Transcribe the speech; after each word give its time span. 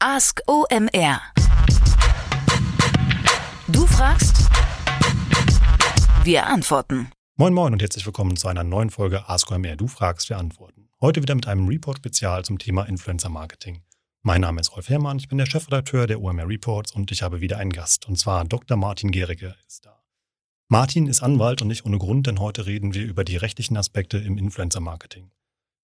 Ask 0.00 0.42
OMR. 0.46 1.20
Du 3.66 3.84
fragst, 3.84 4.48
wir 6.22 6.46
antworten. 6.46 7.10
Moin 7.34 7.52
Moin 7.52 7.72
und 7.72 7.82
herzlich 7.82 8.06
willkommen 8.06 8.36
zu 8.36 8.46
einer 8.46 8.62
neuen 8.62 8.90
Folge 8.90 9.28
Ask 9.28 9.50
OMR. 9.50 9.74
Du 9.74 9.88
fragst, 9.88 10.28
wir 10.28 10.38
antworten. 10.38 10.88
Heute 11.00 11.20
wieder 11.20 11.34
mit 11.34 11.48
einem 11.48 11.66
Report-Spezial 11.66 12.44
zum 12.44 12.60
Thema 12.60 12.84
Influencer 12.84 13.28
Marketing. 13.28 13.82
Mein 14.22 14.42
Name 14.42 14.60
ist 14.60 14.76
Rolf 14.76 14.88
Herrmann, 14.88 15.18
ich 15.18 15.26
bin 15.26 15.38
der 15.38 15.46
Chefredakteur 15.46 16.06
der 16.06 16.20
OMR 16.20 16.48
Reports 16.48 16.92
und 16.92 17.10
ich 17.10 17.22
habe 17.22 17.40
wieder 17.40 17.58
einen 17.58 17.72
Gast, 17.72 18.06
und 18.06 18.16
zwar 18.20 18.44
Dr. 18.44 18.76
Martin 18.76 19.10
Gericke 19.10 19.56
ist 19.66 19.84
da. 19.84 20.00
Martin 20.68 21.08
ist 21.08 21.24
Anwalt 21.24 21.60
und 21.60 21.66
nicht 21.66 21.84
ohne 21.84 21.98
Grund, 21.98 22.28
denn 22.28 22.38
heute 22.38 22.66
reden 22.66 22.94
wir 22.94 23.04
über 23.04 23.24
die 23.24 23.36
rechtlichen 23.36 23.76
Aspekte 23.76 24.18
im 24.18 24.38
Influencer 24.38 24.78
Marketing. 24.78 25.32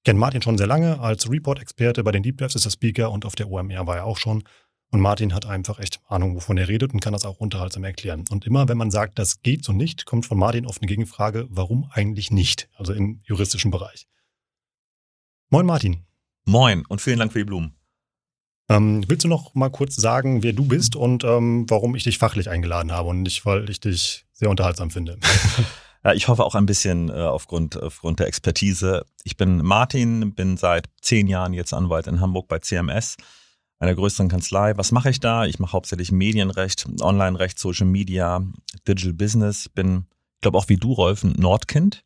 Ich 0.05 0.07
kenne 0.07 0.21
Martin 0.21 0.43
schon 0.43 0.59
sehr 0.59 0.67
lange, 0.67 1.01
als 1.01 1.31
Report-Experte 1.31 2.05
bei 2.05 2.13
den 2.13 2.23
Deep 2.23 2.37
Dives 2.37 2.55
ist 2.55 2.67
er 2.67 2.71
Speaker 2.71 3.11
und 3.11 3.25
auf 3.25 3.37
der 3.37 3.51
OMR 3.51 3.87
war 3.87 3.97
er 3.97 4.05
auch 4.05 4.19
schon 4.19 4.45
und 4.91 5.01
Martin 5.01 5.33
hat 5.33 5.47
einfach 5.47 5.79
echt 5.79 6.03
Ahnung, 6.09 6.37
wovon 6.37 6.59
er 6.59 6.69
redet 6.69 6.93
und 6.93 7.01
kann 7.01 7.15
das 7.15 7.25
auch 7.25 7.39
unterhaltsam 7.39 7.85
erklären. 7.85 8.27
Und 8.29 8.45
immer, 8.45 8.69
wenn 8.69 8.77
man 8.77 8.91
sagt, 8.91 9.19
das 9.19 9.41
geht 9.41 9.65
so 9.65 9.73
nicht, 9.73 10.05
kommt 10.05 10.27
von 10.27 10.37
Martin 10.37 10.67
oft 10.67 10.83
eine 10.83 10.89
Gegenfrage, 10.89 11.47
warum 11.49 11.89
eigentlich 11.91 12.31
nicht? 12.31 12.69
Also 12.75 12.93
im 12.93 13.23
juristischen 13.25 13.71
Bereich. 13.71 14.07
Moin 15.49 15.65
Martin. 15.65 16.05
Moin 16.45 16.85
und 16.87 17.01
vielen 17.01 17.19
Dank 17.19 17.33
für 17.33 17.39
die 17.39 17.47
Blumen. 17.47 17.75
Ähm, 18.69 19.09
willst 19.09 19.25
du 19.25 19.29
noch 19.29 19.55
mal 19.55 19.71
kurz 19.71 19.97
sagen, 19.97 20.43
wer 20.43 20.53
du 20.53 20.67
bist 20.67 20.97
und 20.97 21.25
ähm, 21.25 21.65
warum 21.71 21.95
ich 21.95 22.05
dich 22.05 22.19
fachlich 22.19 22.51
eingeladen 22.51 22.93
habe 22.93 23.09
und 23.09 23.23
nicht, 23.23 23.47
weil 23.47 23.71
ich 23.71 23.81
dich 23.81 24.27
sehr 24.33 24.51
unterhaltsam 24.51 24.91
finde? 24.91 25.19
Ja, 26.05 26.13
ich 26.13 26.29
hoffe 26.29 26.45
auch 26.45 26.55
ein 26.55 26.67
bisschen 26.67 27.09
äh, 27.09 27.13
aufgrund, 27.13 27.81
aufgrund 27.83 28.21
der 28.21 28.27
Expertise. 28.27 29.07
Ich 29.25 29.37
bin 29.37 29.65
Martin, 29.65 30.35
bin 30.35 30.57
seit 30.57 30.89
zehn 31.01 31.27
Jahren 31.29 31.55
jetzt 31.55 31.73
Anwalt 31.73 32.07
in 32.07 32.21
Hamburg 32.21 32.49
bei 32.49 32.59
CMS 32.59 33.17
einer 33.79 33.95
größeren 33.95 34.29
Kanzlei. 34.29 34.77
Was 34.77 34.93
mache 34.93 35.11
ich 35.11 35.21
da? 35.21 35.45
Ich 35.47 35.59
mache 35.59 35.73
hauptsächlich 35.73 36.13
Medienrecht, 36.13 36.87
Online-Recht, 37.01 37.59
Social 37.59 37.87
Media, 37.87 38.43
Digital 38.87 39.13
Business. 39.13 39.67
Ich 39.67 39.73
bin, 39.73 40.07
ich 40.37 40.41
glaube 40.43 40.59
auch 40.59 40.69
wie 40.69 40.77
du, 40.77 40.93
Rolf, 40.93 41.23
ein 41.23 41.33
Nordkind. 41.33 42.03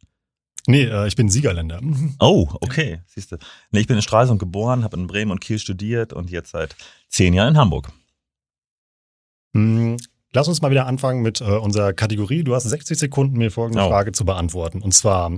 Nee, 0.66 0.84
äh, 0.84 1.06
ich 1.06 1.16
bin 1.16 1.28
Siegerländer. 1.28 1.80
Oh, 2.20 2.48
okay. 2.60 3.00
Siehst 3.06 3.32
du. 3.32 3.36
Nee, 3.70 3.80
ich 3.80 3.86
bin 3.86 3.96
in 3.96 4.02
Stralsund 4.02 4.38
geboren, 4.38 4.84
habe 4.84 4.96
in 4.96 5.06
Bremen 5.06 5.30
und 5.30 5.41
Kiel 5.41 5.58
studiert 5.58 6.12
und 6.12 6.30
jetzt 6.30 6.50
seit 6.50 6.76
zehn 7.08 7.32
Jahren 7.32 7.54
in 7.54 7.58
Hamburg. 7.58 7.92
Lass 10.32 10.48
uns 10.48 10.60
mal 10.60 10.70
wieder 10.70 10.86
anfangen 10.86 11.22
mit 11.22 11.40
äh, 11.40 11.44
unserer 11.44 11.92
Kategorie. 11.92 12.44
Du 12.44 12.54
hast 12.54 12.64
60 12.64 12.98
Sekunden, 12.98 13.38
mir 13.38 13.50
folgende 13.50 13.82
oh. 13.82 13.88
Frage 13.88 14.12
zu 14.12 14.24
beantworten. 14.24 14.82
Und 14.82 14.92
zwar, 14.92 15.32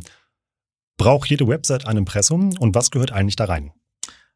braucht 0.97 1.30
jede 1.30 1.47
Website 1.47 1.86
ein 1.86 1.97
Impressum 1.97 2.50
und 2.58 2.74
was 2.74 2.91
gehört 2.91 3.12
eigentlich 3.12 3.36
da 3.36 3.47
rein? 3.47 3.72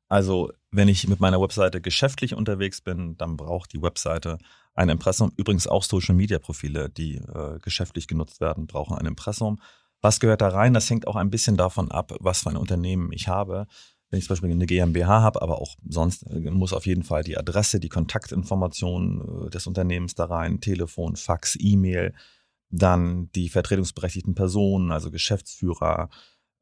Also, 0.09 0.53
wenn 0.71 0.89
ich 0.89 1.09
mit 1.09 1.19
meiner 1.21 1.41
Webseite 1.41 1.81
geschäftlich 1.81 2.35
unterwegs 2.35 2.81
bin, 2.81 3.17
dann 3.17 3.37
braucht 3.37 3.73
die 3.73 3.83
Webseite 3.83 4.39
ein 4.75 4.89
Impressum. 4.89 5.33
Übrigens 5.37 5.67
auch 5.67 5.83
Social 5.83 6.15
Media 6.15 6.39
Profile, 6.39 6.89
die 6.89 7.17
äh, 7.17 7.59
geschäftlich 7.61 8.07
genutzt 8.07 8.41
werden, 8.41 8.67
brauchen 8.67 8.97
ein 8.97 9.07
Impressum. 9.07 9.61
Was 10.01 10.21
gehört 10.21 10.41
da 10.41 10.49
rein? 10.49 10.75
Das 10.75 10.89
hängt 10.89 11.07
auch 11.07 11.17
ein 11.17 11.31
bisschen 11.31 11.57
davon 11.57 11.91
ab, 11.91 12.15
was 12.21 12.43
für 12.43 12.51
ein 12.51 12.57
Unternehmen 12.57 13.11
ich 13.13 13.29
habe. 13.29 13.67
Wenn 14.15 14.21
ich 14.21 14.27
zum 14.27 14.35
Beispiel 14.35 14.53
eine 14.53 14.67
GmbH 14.67 15.23
habe, 15.23 15.43
aber 15.43 15.61
auch 15.61 15.75
sonst 15.89 16.23
äh, 16.31 16.49
muss 16.49 16.73
auf 16.73 16.87
jeden 16.87 17.03
Fall 17.03 17.25
die 17.25 17.37
Adresse, 17.37 17.81
die 17.81 17.89
Kontaktinformationen 17.89 19.49
äh, 19.49 19.51
des 19.51 19.67
Unternehmens 19.67 20.15
da 20.15 20.27
rein, 20.27 20.61
Telefon, 20.61 21.17
Fax, 21.17 21.59
E-Mail, 21.59 22.15
dann 22.71 23.29
die 23.35 23.49
vertretungsberechtigten 23.49 24.37
Personen, 24.37 24.93
also 24.93 25.11
Geschäftsführer, 25.11 26.11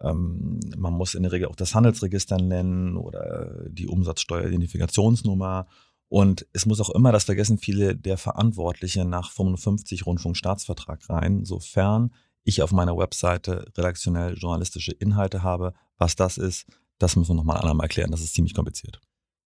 ähm, 0.00 0.60
man 0.78 0.94
muss 0.94 1.12
in 1.12 1.24
der 1.24 1.32
Regel 1.32 1.48
auch 1.48 1.54
das 1.54 1.74
Handelsregister 1.74 2.38
nennen 2.38 2.96
oder 2.96 3.66
die 3.68 3.86
Umsatzsteueridentifikationsnummer. 3.86 5.66
Und 6.08 6.46
es 6.54 6.64
muss 6.64 6.80
auch 6.80 6.88
immer, 6.88 7.12
das 7.12 7.24
vergessen 7.24 7.58
viele, 7.58 7.94
der 7.94 8.16
Verantwortliche 8.16 9.04
nach 9.04 9.30
55 9.30 10.06
Rundfunkstaatsvertrag 10.06 11.06
rein, 11.10 11.44
sofern 11.44 12.14
ich 12.44 12.62
auf 12.62 12.72
meiner 12.72 12.96
Webseite 12.96 13.66
redaktionell 13.76 14.38
journalistische 14.38 14.92
Inhalte 14.92 15.42
habe. 15.42 15.74
Was 15.98 16.16
das 16.16 16.38
ist, 16.38 16.64
das 17.02 17.16
müssen 17.16 17.30
wir 17.30 17.34
nochmal 17.34 17.58
andermal 17.58 17.86
erklären. 17.86 18.10
Das 18.10 18.20
ist 18.20 18.34
ziemlich 18.34 18.54
kompliziert. 18.54 19.00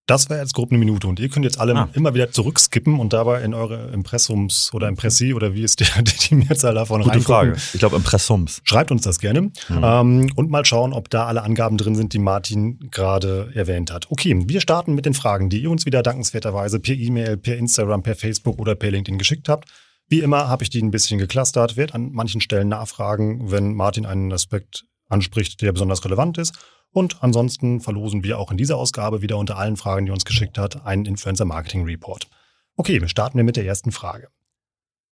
Das 0.07 0.31
wäre 0.31 0.41
jetzt 0.41 0.55
grob 0.55 0.71
eine 0.71 0.79
Minute 0.79 1.09
und 1.09 1.19
ihr 1.19 1.29
könnt 1.29 1.45
jetzt 1.45 1.59
alle 1.59 1.75
ah. 1.75 1.89
immer 1.95 2.15
wieder 2.15 2.31
zurückskippen 2.31 3.01
und 3.01 3.13
dabei 3.13 3.43
in 3.43 3.55
eure 3.55 3.89
Impressums 3.89 4.71
oder 4.73 4.87
Impressi 4.87 5.35
oder 5.35 5.53
wie 5.53 5.65
ist 5.65 5.81
der, 5.81 5.89
die 6.03 6.37
Mehrzahl 6.37 6.75
davon 6.75 7.03
Gute 7.03 7.21
Frage. 7.21 7.57
Ich 7.73 7.81
glaube 7.81 7.97
Impressums. 7.97 8.61
Schreibt 8.63 8.93
uns 8.93 9.03
das 9.03 9.19
gerne 9.19 9.43
mhm. 9.43 9.53
ähm, 9.83 10.33
und 10.37 10.49
mal 10.49 10.65
schauen, 10.65 10.93
ob 10.93 11.11
da 11.11 11.27
alle 11.27 11.43
Angaben 11.43 11.77
drin 11.77 11.97
sind, 11.97 12.13
die 12.13 12.21
Martin 12.21 12.79
gerade 12.93 13.51
erwähnt 13.55 13.93
hat. 13.93 14.09
Okay, 14.09 14.45
wir 14.47 14.61
starten 14.61 14.95
mit 14.95 15.07
den 15.07 15.15
Fragen, 15.15 15.51
die 15.51 15.63
ihr 15.63 15.71
uns 15.73 15.87
wieder 15.87 16.05
dankenswerterweise 16.05 16.79
per 16.79 16.95
E-Mail, 16.95 17.37
per 17.37 17.57
Instagram, 17.57 18.05
per 18.05 18.15
Facebook 18.15 18.61
oder 18.61 18.77
per 18.77 18.93
LinkedIn 18.93 19.19
geschickt 19.19 19.49
habt. 19.49 19.69
Wie 20.09 20.21
immer 20.21 20.47
habe 20.47 20.63
ich 20.63 20.71
die 20.71 20.81
ein 20.81 20.93
bisschen 20.93 21.19
geclustert, 21.19 21.77
werde 21.77 21.95
an 21.95 22.13
manchen 22.13 22.41
Stellen 22.41 22.69
nachfragen, 22.69 23.51
wenn 23.51 23.75
Martin 23.75 24.07
einen 24.07 24.33
Aspekt 24.33 24.85
anspricht, 25.09 25.63
der 25.63 25.73
besonders 25.73 26.05
relevant 26.05 26.39
ist 26.39 26.55
und 26.97 27.23
ansonsten 27.23 27.83
verlosen 27.83 28.25
wir 28.25 28.39
auch 28.39 28.51
in 28.51 28.57
dieser 28.57 28.79
Ausgabe 28.79 29.21
wieder 29.21 29.37
unter 29.37 29.59
allen 29.59 29.77
Fragen, 29.77 30.07
die 30.07 30.13
uns 30.13 30.25
geschickt 30.25 30.57
hat, 30.57 30.87
einen 30.87 31.05
Influencer 31.05 31.45
Marketing 31.45 31.85
Report. 31.85 32.27
Okay, 32.75 33.03
wir 33.03 33.09
starten 33.09 33.37
wir 33.37 33.45
mit 33.45 33.57
der 33.57 33.67
ersten 33.67 33.93
Frage. 33.93 34.29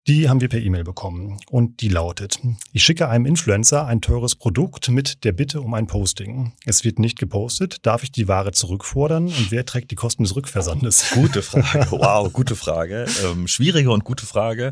Die 0.08 0.28
haben 0.28 0.42
wir 0.42 0.50
per 0.50 0.60
E-Mail 0.60 0.84
bekommen 0.84 1.38
und 1.52 1.82
die 1.82 1.90
lautet, 1.90 2.40
ich 2.74 2.84
schicke 2.84 3.10
einem 3.10 3.28
Influencer 3.28 3.86
ein 3.86 4.02
teures 4.02 4.36
Produkt 4.36 4.90
mit 4.90 5.24
der 5.24 5.34
Bitte 5.34 5.62
um 5.62 5.76
ein 5.76 5.86
Posting. 5.86 6.54
Es 6.66 6.84
wird 6.84 6.98
nicht 6.98 7.20
gepostet, 7.20 7.86
darf 7.86 8.02
ich 8.02 8.12
die 8.12 8.28
Ware 8.28 8.54
zurückfordern 8.54 9.26
und 9.26 9.52
wer 9.52 9.64
trägt 9.64 9.92
die 9.92 9.96
Kosten 9.96 10.24
des 10.24 10.36
Rückversandes? 10.36 11.12
Gute 11.12 11.44
Frage, 11.44 11.86
wow, 11.92 12.34
gute 12.34 12.56
Frage. 12.56 13.06
Ähm, 13.24 13.48
schwierige 13.48 13.92
und 13.92 14.04
gute 14.04 14.26
Frage. 14.26 14.72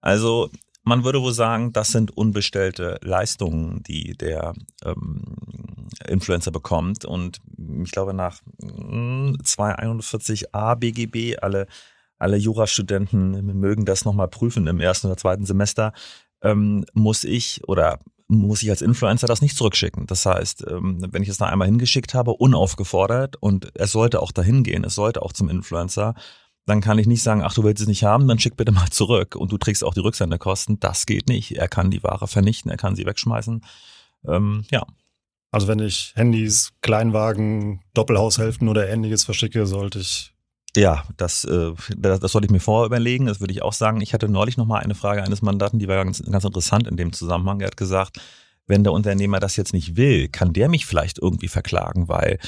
Also 0.00 0.48
man 0.82 1.04
würde 1.04 1.20
wohl 1.20 1.32
sagen, 1.32 1.72
das 1.72 1.92
sind 1.92 2.16
unbestellte 2.16 2.98
Leistungen, 3.02 3.82
die 3.82 4.16
der 4.16 4.54
ähm, 4.84 5.22
Influencer 6.08 6.50
bekommt. 6.50 7.04
Und 7.04 7.38
ich 7.84 7.90
glaube, 7.90 8.14
nach 8.14 8.40
241a 8.62 10.72
hm, 10.72 10.80
BGB, 10.80 11.38
alle, 11.40 11.66
alle 12.18 12.36
Jurastudenten 12.36 13.58
mögen 13.58 13.84
das 13.84 14.04
nochmal 14.04 14.28
prüfen 14.28 14.66
im 14.66 14.80
ersten 14.80 15.08
oder 15.08 15.16
zweiten 15.16 15.46
Semester, 15.46 15.92
ähm, 16.42 16.84
muss 16.94 17.24
ich 17.24 17.66
oder 17.68 18.00
muss 18.28 18.62
ich 18.62 18.70
als 18.70 18.80
Influencer 18.80 19.26
das 19.26 19.42
nicht 19.42 19.56
zurückschicken. 19.56 20.06
Das 20.06 20.24
heißt, 20.24 20.64
ähm, 20.70 21.04
wenn 21.10 21.22
ich 21.22 21.28
es 21.28 21.38
da 21.38 21.46
einmal 21.46 21.66
hingeschickt 21.66 22.14
habe, 22.14 22.32
unaufgefordert 22.32 23.36
und 23.36 23.72
es 23.74 23.90
sollte 23.90 24.22
auch 24.22 24.30
dahin 24.30 24.62
gehen, 24.62 24.84
es 24.84 24.94
sollte 24.94 25.22
auch 25.22 25.32
zum 25.32 25.48
Influencer, 25.48 26.14
dann 26.66 26.80
kann 26.80 26.98
ich 26.98 27.06
nicht 27.06 27.22
sagen, 27.22 27.42
ach, 27.42 27.54
du 27.54 27.64
willst 27.64 27.82
es 27.82 27.88
nicht 27.88 28.04
haben, 28.04 28.28
dann 28.28 28.38
schick 28.38 28.56
bitte 28.56 28.72
mal 28.72 28.90
zurück 28.90 29.36
und 29.36 29.52
du 29.52 29.58
trägst 29.58 29.84
auch 29.84 29.94
die 29.94 30.00
Rücksenderkosten. 30.00 30.80
Das 30.80 31.06
geht 31.06 31.28
nicht. 31.28 31.56
Er 31.56 31.68
kann 31.68 31.90
die 31.90 32.02
Ware 32.02 32.28
vernichten, 32.28 32.70
er 32.70 32.76
kann 32.76 32.96
sie 32.96 33.06
wegschmeißen. 33.06 33.62
Ähm, 34.26 34.64
ja. 34.70 34.84
Also 35.52 35.66
wenn 35.66 35.80
ich 35.80 36.12
Handys, 36.14 36.72
Kleinwagen, 36.80 37.80
Doppelhaushälften 37.94 38.68
oder 38.68 38.88
ähnliches 38.88 39.24
verschicke, 39.24 39.66
sollte 39.66 39.98
ich 39.98 40.32
ja, 40.76 41.02
das, 41.16 41.44
äh, 41.44 41.72
das, 41.96 42.20
das 42.20 42.32
sollte 42.32 42.46
ich 42.46 42.52
mir 42.52 42.60
vorher 42.60 42.86
überlegen. 42.86 43.26
Das 43.26 43.40
würde 43.40 43.52
ich 43.52 43.62
auch 43.62 43.72
sagen. 43.72 44.00
Ich 44.00 44.14
hatte 44.14 44.28
neulich 44.28 44.56
noch 44.56 44.66
mal 44.66 44.78
eine 44.78 44.94
Frage 44.94 45.22
eines 45.22 45.42
Mandanten, 45.42 45.78
die 45.80 45.88
war 45.88 45.96
ganz, 45.96 46.22
ganz 46.22 46.44
interessant 46.44 46.86
in 46.86 46.96
dem 46.96 47.12
Zusammenhang. 47.12 47.60
Er 47.60 47.68
hat 47.68 47.76
gesagt, 47.76 48.20
wenn 48.70 48.84
der 48.84 48.92
Unternehmer 48.92 49.40
das 49.40 49.56
jetzt 49.56 49.74
nicht 49.74 49.96
will, 49.96 50.28
kann 50.28 50.54
der 50.54 50.70
mich 50.70 50.86
vielleicht 50.86 51.18
irgendwie 51.18 51.48
verklagen, 51.48 52.08
weil, 52.08 52.38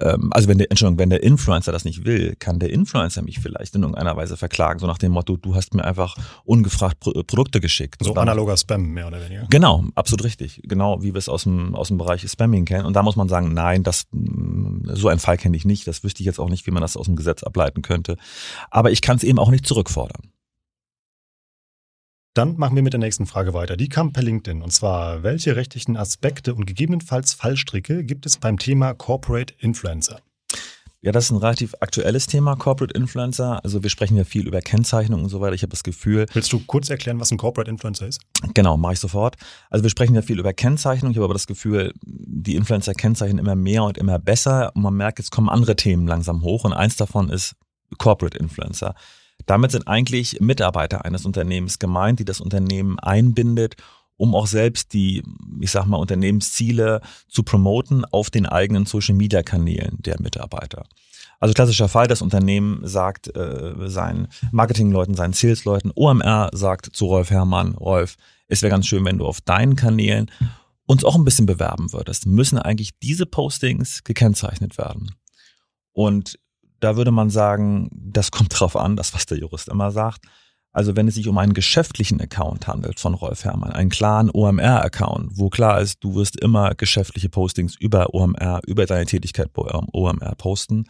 ähm, 0.00 0.30
also 0.32 0.48
wenn 0.48 0.58
der, 0.58 0.70
Entschuldigung, 0.70 0.98
wenn 0.98 1.10
der 1.10 1.22
Influencer 1.22 1.72
das 1.72 1.84
nicht 1.84 2.04
will, 2.04 2.36
kann 2.36 2.58
der 2.58 2.70
Influencer 2.70 3.22
mich 3.22 3.38
vielleicht 3.38 3.74
in 3.74 3.82
irgendeiner 3.82 4.16
Weise 4.16 4.36
verklagen, 4.36 4.80
so 4.80 4.86
nach 4.86 4.98
dem 4.98 5.12
Motto, 5.12 5.36
du 5.36 5.54
hast 5.54 5.72
mir 5.74 5.84
einfach 5.84 6.16
ungefragt 6.44 7.00
Pro 7.00 7.12
Produkte 7.22 7.60
geschickt. 7.60 8.02
So 8.04 8.14
analoger 8.14 8.56
Spam, 8.56 8.90
mehr 8.90 9.06
oder 9.06 9.24
weniger. 9.24 9.46
Genau, 9.48 9.84
absolut 9.94 10.24
richtig. 10.24 10.60
Genau, 10.64 11.02
wie 11.02 11.14
wir 11.14 11.18
es 11.18 11.28
aus 11.28 11.44
dem, 11.44 11.74
aus 11.74 11.88
dem 11.88 11.98
Bereich 11.98 12.28
Spamming 12.28 12.64
kennen. 12.64 12.84
Und 12.84 12.94
da 12.94 13.02
muss 13.02 13.16
man 13.16 13.28
sagen, 13.28 13.54
nein, 13.54 13.84
das, 13.84 14.06
so 14.12 15.08
einen 15.08 15.20
Fall 15.20 15.36
kenne 15.38 15.56
ich 15.56 15.64
nicht. 15.64 15.86
Das 15.86 16.02
wüsste 16.02 16.20
ich 16.22 16.26
jetzt 16.26 16.40
auch 16.40 16.48
nicht, 16.48 16.66
wie 16.66 16.72
man 16.72 16.80
das 16.80 16.96
aus 16.96 17.06
dem 17.06 17.16
Gesetz 17.16 17.44
ableiten 17.44 17.82
könnte. 17.82 18.16
Aber 18.70 18.90
ich 18.90 19.00
kann 19.00 19.16
es 19.16 19.22
eben 19.22 19.38
auch 19.38 19.50
nicht 19.50 19.66
zurückfordern. 19.66 20.32
Dann 22.34 22.56
machen 22.56 22.76
wir 22.76 22.82
mit 22.82 22.92
der 22.92 23.00
nächsten 23.00 23.26
Frage 23.26 23.54
weiter. 23.54 23.76
Die 23.76 23.88
kam 23.88 24.12
per 24.12 24.22
LinkedIn. 24.22 24.62
Und 24.62 24.70
zwar, 24.70 25.22
welche 25.22 25.56
rechtlichen 25.56 25.96
Aspekte 25.96 26.54
und 26.54 26.66
gegebenenfalls 26.66 27.34
Fallstricke 27.34 28.04
gibt 28.04 28.26
es 28.26 28.36
beim 28.36 28.58
Thema 28.58 28.94
Corporate 28.94 29.54
Influencer? 29.58 30.20
Ja, 31.00 31.12
das 31.12 31.26
ist 31.26 31.30
ein 31.30 31.36
relativ 31.36 31.76
aktuelles 31.78 32.26
Thema, 32.26 32.56
Corporate 32.56 32.92
Influencer. 32.98 33.62
Also 33.62 33.84
wir 33.84 33.90
sprechen 33.90 34.16
ja 34.16 34.24
viel 34.24 34.48
über 34.48 34.60
Kennzeichnung 34.60 35.22
und 35.22 35.28
so 35.28 35.40
weiter. 35.40 35.54
Ich 35.54 35.62
habe 35.62 35.70
das 35.70 35.84
Gefühl. 35.84 36.26
Willst 36.32 36.52
du 36.52 36.58
kurz 36.66 36.90
erklären, 36.90 37.20
was 37.20 37.30
ein 37.30 37.38
Corporate 37.38 37.70
Influencer 37.70 38.08
ist? 38.08 38.20
Genau, 38.54 38.76
mache 38.76 38.94
ich 38.94 38.98
sofort. 38.98 39.36
Also 39.70 39.84
wir 39.84 39.90
sprechen 39.90 40.16
ja 40.16 40.22
viel 40.22 40.40
über 40.40 40.52
Kennzeichnung. 40.52 41.12
Ich 41.12 41.16
habe 41.16 41.26
aber 41.26 41.34
das 41.34 41.46
Gefühl, 41.46 41.92
die 42.02 42.56
Influencer 42.56 42.94
kennzeichnen 42.94 43.38
immer 43.38 43.54
mehr 43.54 43.84
und 43.84 43.96
immer 43.96 44.18
besser. 44.18 44.72
Und 44.74 44.82
man 44.82 44.94
merkt, 44.94 45.20
jetzt 45.20 45.30
kommen 45.30 45.48
andere 45.48 45.76
Themen 45.76 46.08
langsam 46.08 46.42
hoch. 46.42 46.64
Und 46.64 46.72
eins 46.72 46.96
davon 46.96 47.30
ist 47.30 47.54
Corporate 47.98 48.36
Influencer. 48.36 48.96
Damit 49.48 49.70
sind 49.70 49.88
eigentlich 49.88 50.40
Mitarbeiter 50.40 51.06
eines 51.06 51.24
Unternehmens 51.24 51.78
gemeint, 51.78 52.20
die 52.20 52.26
das 52.26 52.42
Unternehmen 52.42 52.98
einbindet, 52.98 53.76
um 54.18 54.34
auch 54.34 54.46
selbst 54.46 54.92
die, 54.92 55.22
ich 55.60 55.70
sag 55.70 55.86
mal, 55.86 55.96
Unternehmensziele 55.96 57.00
zu 57.28 57.42
promoten 57.42 58.04
auf 58.04 58.28
den 58.28 58.44
eigenen 58.44 58.84
Social 58.84 59.14
Media 59.14 59.42
Kanälen 59.42 59.96
der 60.00 60.20
Mitarbeiter. 60.20 60.84
Also 61.40 61.54
klassischer 61.54 61.88
Fall, 61.88 62.08
das 62.08 62.20
Unternehmen 62.20 62.80
sagt 62.82 63.34
äh, 63.34 63.88
seinen 63.88 64.28
Marketingleuten, 64.50 65.14
seinen 65.14 65.32
Salesleuten, 65.32 65.92
OMR 65.94 66.50
sagt 66.52 66.94
zu 66.94 67.06
Rolf 67.06 67.30
Herrmann, 67.30 67.74
Rolf, 67.74 68.16
es 68.48 68.60
wäre 68.60 68.70
ganz 68.70 68.86
schön, 68.86 69.04
wenn 69.06 69.16
du 69.16 69.24
auf 69.24 69.40
deinen 69.40 69.76
Kanälen 69.76 70.30
uns 70.84 71.04
auch 71.04 71.14
ein 71.14 71.24
bisschen 71.24 71.46
bewerben 71.46 71.90
würdest. 71.94 72.26
Müssen 72.26 72.58
eigentlich 72.58 72.98
diese 72.98 73.24
Postings 73.24 74.04
gekennzeichnet 74.04 74.76
werden? 74.76 75.14
Und 75.92 76.38
da 76.80 76.96
würde 76.96 77.10
man 77.10 77.30
sagen, 77.30 77.90
das 77.92 78.30
kommt 78.30 78.58
drauf 78.58 78.76
an, 78.76 78.96
das 78.96 79.14
was 79.14 79.26
der 79.26 79.38
Jurist 79.38 79.68
immer 79.68 79.90
sagt. 79.90 80.24
Also 80.72 80.94
wenn 80.96 81.08
es 81.08 81.14
sich 81.14 81.28
um 81.28 81.38
einen 81.38 81.54
geschäftlichen 81.54 82.20
Account 82.20 82.68
handelt 82.68 83.00
von 83.00 83.14
Rolf 83.14 83.44
Herrmann, 83.44 83.72
einen 83.72 83.90
klaren 83.90 84.30
OMR-Account, 84.30 85.32
wo 85.36 85.48
klar 85.48 85.80
ist, 85.80 86.04
du 86.04 86.14
wirst 86.14 86.38
immer 86.38 86.74
geschäftliche 86.74 87.28
Postings 87.28 87.74
über 87.74 88.14
OMR, 88.14 88.60
über 88.66 88.86
deine 88.86 89.06
Tätigkeit 89.06 89.52
bei 89.52 89.62
OMR 89.62 90.34
posten, 90.36 90.84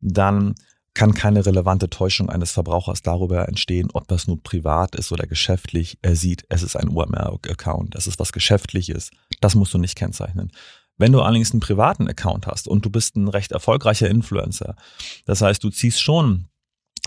dann 0.00 0.54
kann 0.94 1.14
keine 1.14 1.46
relevante 1.46 1.88
Täuschung 1.88 2.28
eines 2.28 2.52
Verbrauchers 2.52 3.00
darüber 3.00 3.48
entstehen, 3.48 3.88
ob 3.94 4.06
das 4.08 4.26
nun 4.26 4.42
privat 4.42 4.94
ist 4.94 5.10
oder 5.10 5.26
geschäftlich. 5.26 5.98
Er 6.02 6.16
sieht, 6.16 6.44
es 6.50 6.62
ist 6.62 6.76
ein 6.76 6.90
OMR-Account, 6.90 7.94
es 7.94 8.06
ist 8.06 8.20
was 8.20 8.32
Geschäftliches. 8.32 9.10
Das 9.40 9.54
musst 9.54 9.72
du 9.72 9.78
nicht 9.78 9.96
kennzeichnen. 9.96 10.52
Wenn 10.98 11.12
du 11.12 11.20
allerdings 11.20 11.52
einen 11.52 11.60
privaten 11.60 12.08
Account 12.08 12.46
hast 12.46 12.68
und 12.68 12.84
du 12.84 12.90
bist 12.90 13.16
ein 13.16 13.28
recht 13.28 13.52
erfolgreicher 13.52 14.08
Influencer, 14.08 14.76
das 15.24 15.40
heißt, 15.40 15.62
du 15.62 15.70
ziehst 15.70 16.00
schon 16.00 16.48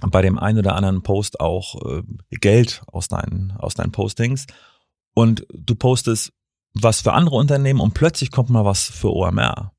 bei 0.02 0.22
dem 0.22 0.38
einen 0.38 0.60
oder 0.60 0.76
anderen 0.76 1.04
Post 1.04 1.40
auch 1.40 1.76
äh, 1.86 2.04
Geld 2.32 2.84
aus 2.88 3.08
deinen, 3.08 3.54
aus 3.58 3.76
deinen 3.76 3.92
Postings 3.92 4.46
und 5.14 5.46
du 5.54 5.76
postest 5.76 6.34
was 6.74 7.02
für 7.02 7.14
andere 7.14 7.38
Unternehmen 7.38 7.80
und 7.80 7.94
plötzlich 7.94 8.32
kommt 8.32 8.50
mal 8.50 8.66
was 8.66 8.84
für 8.84 9.14
OMR 9.14 9.72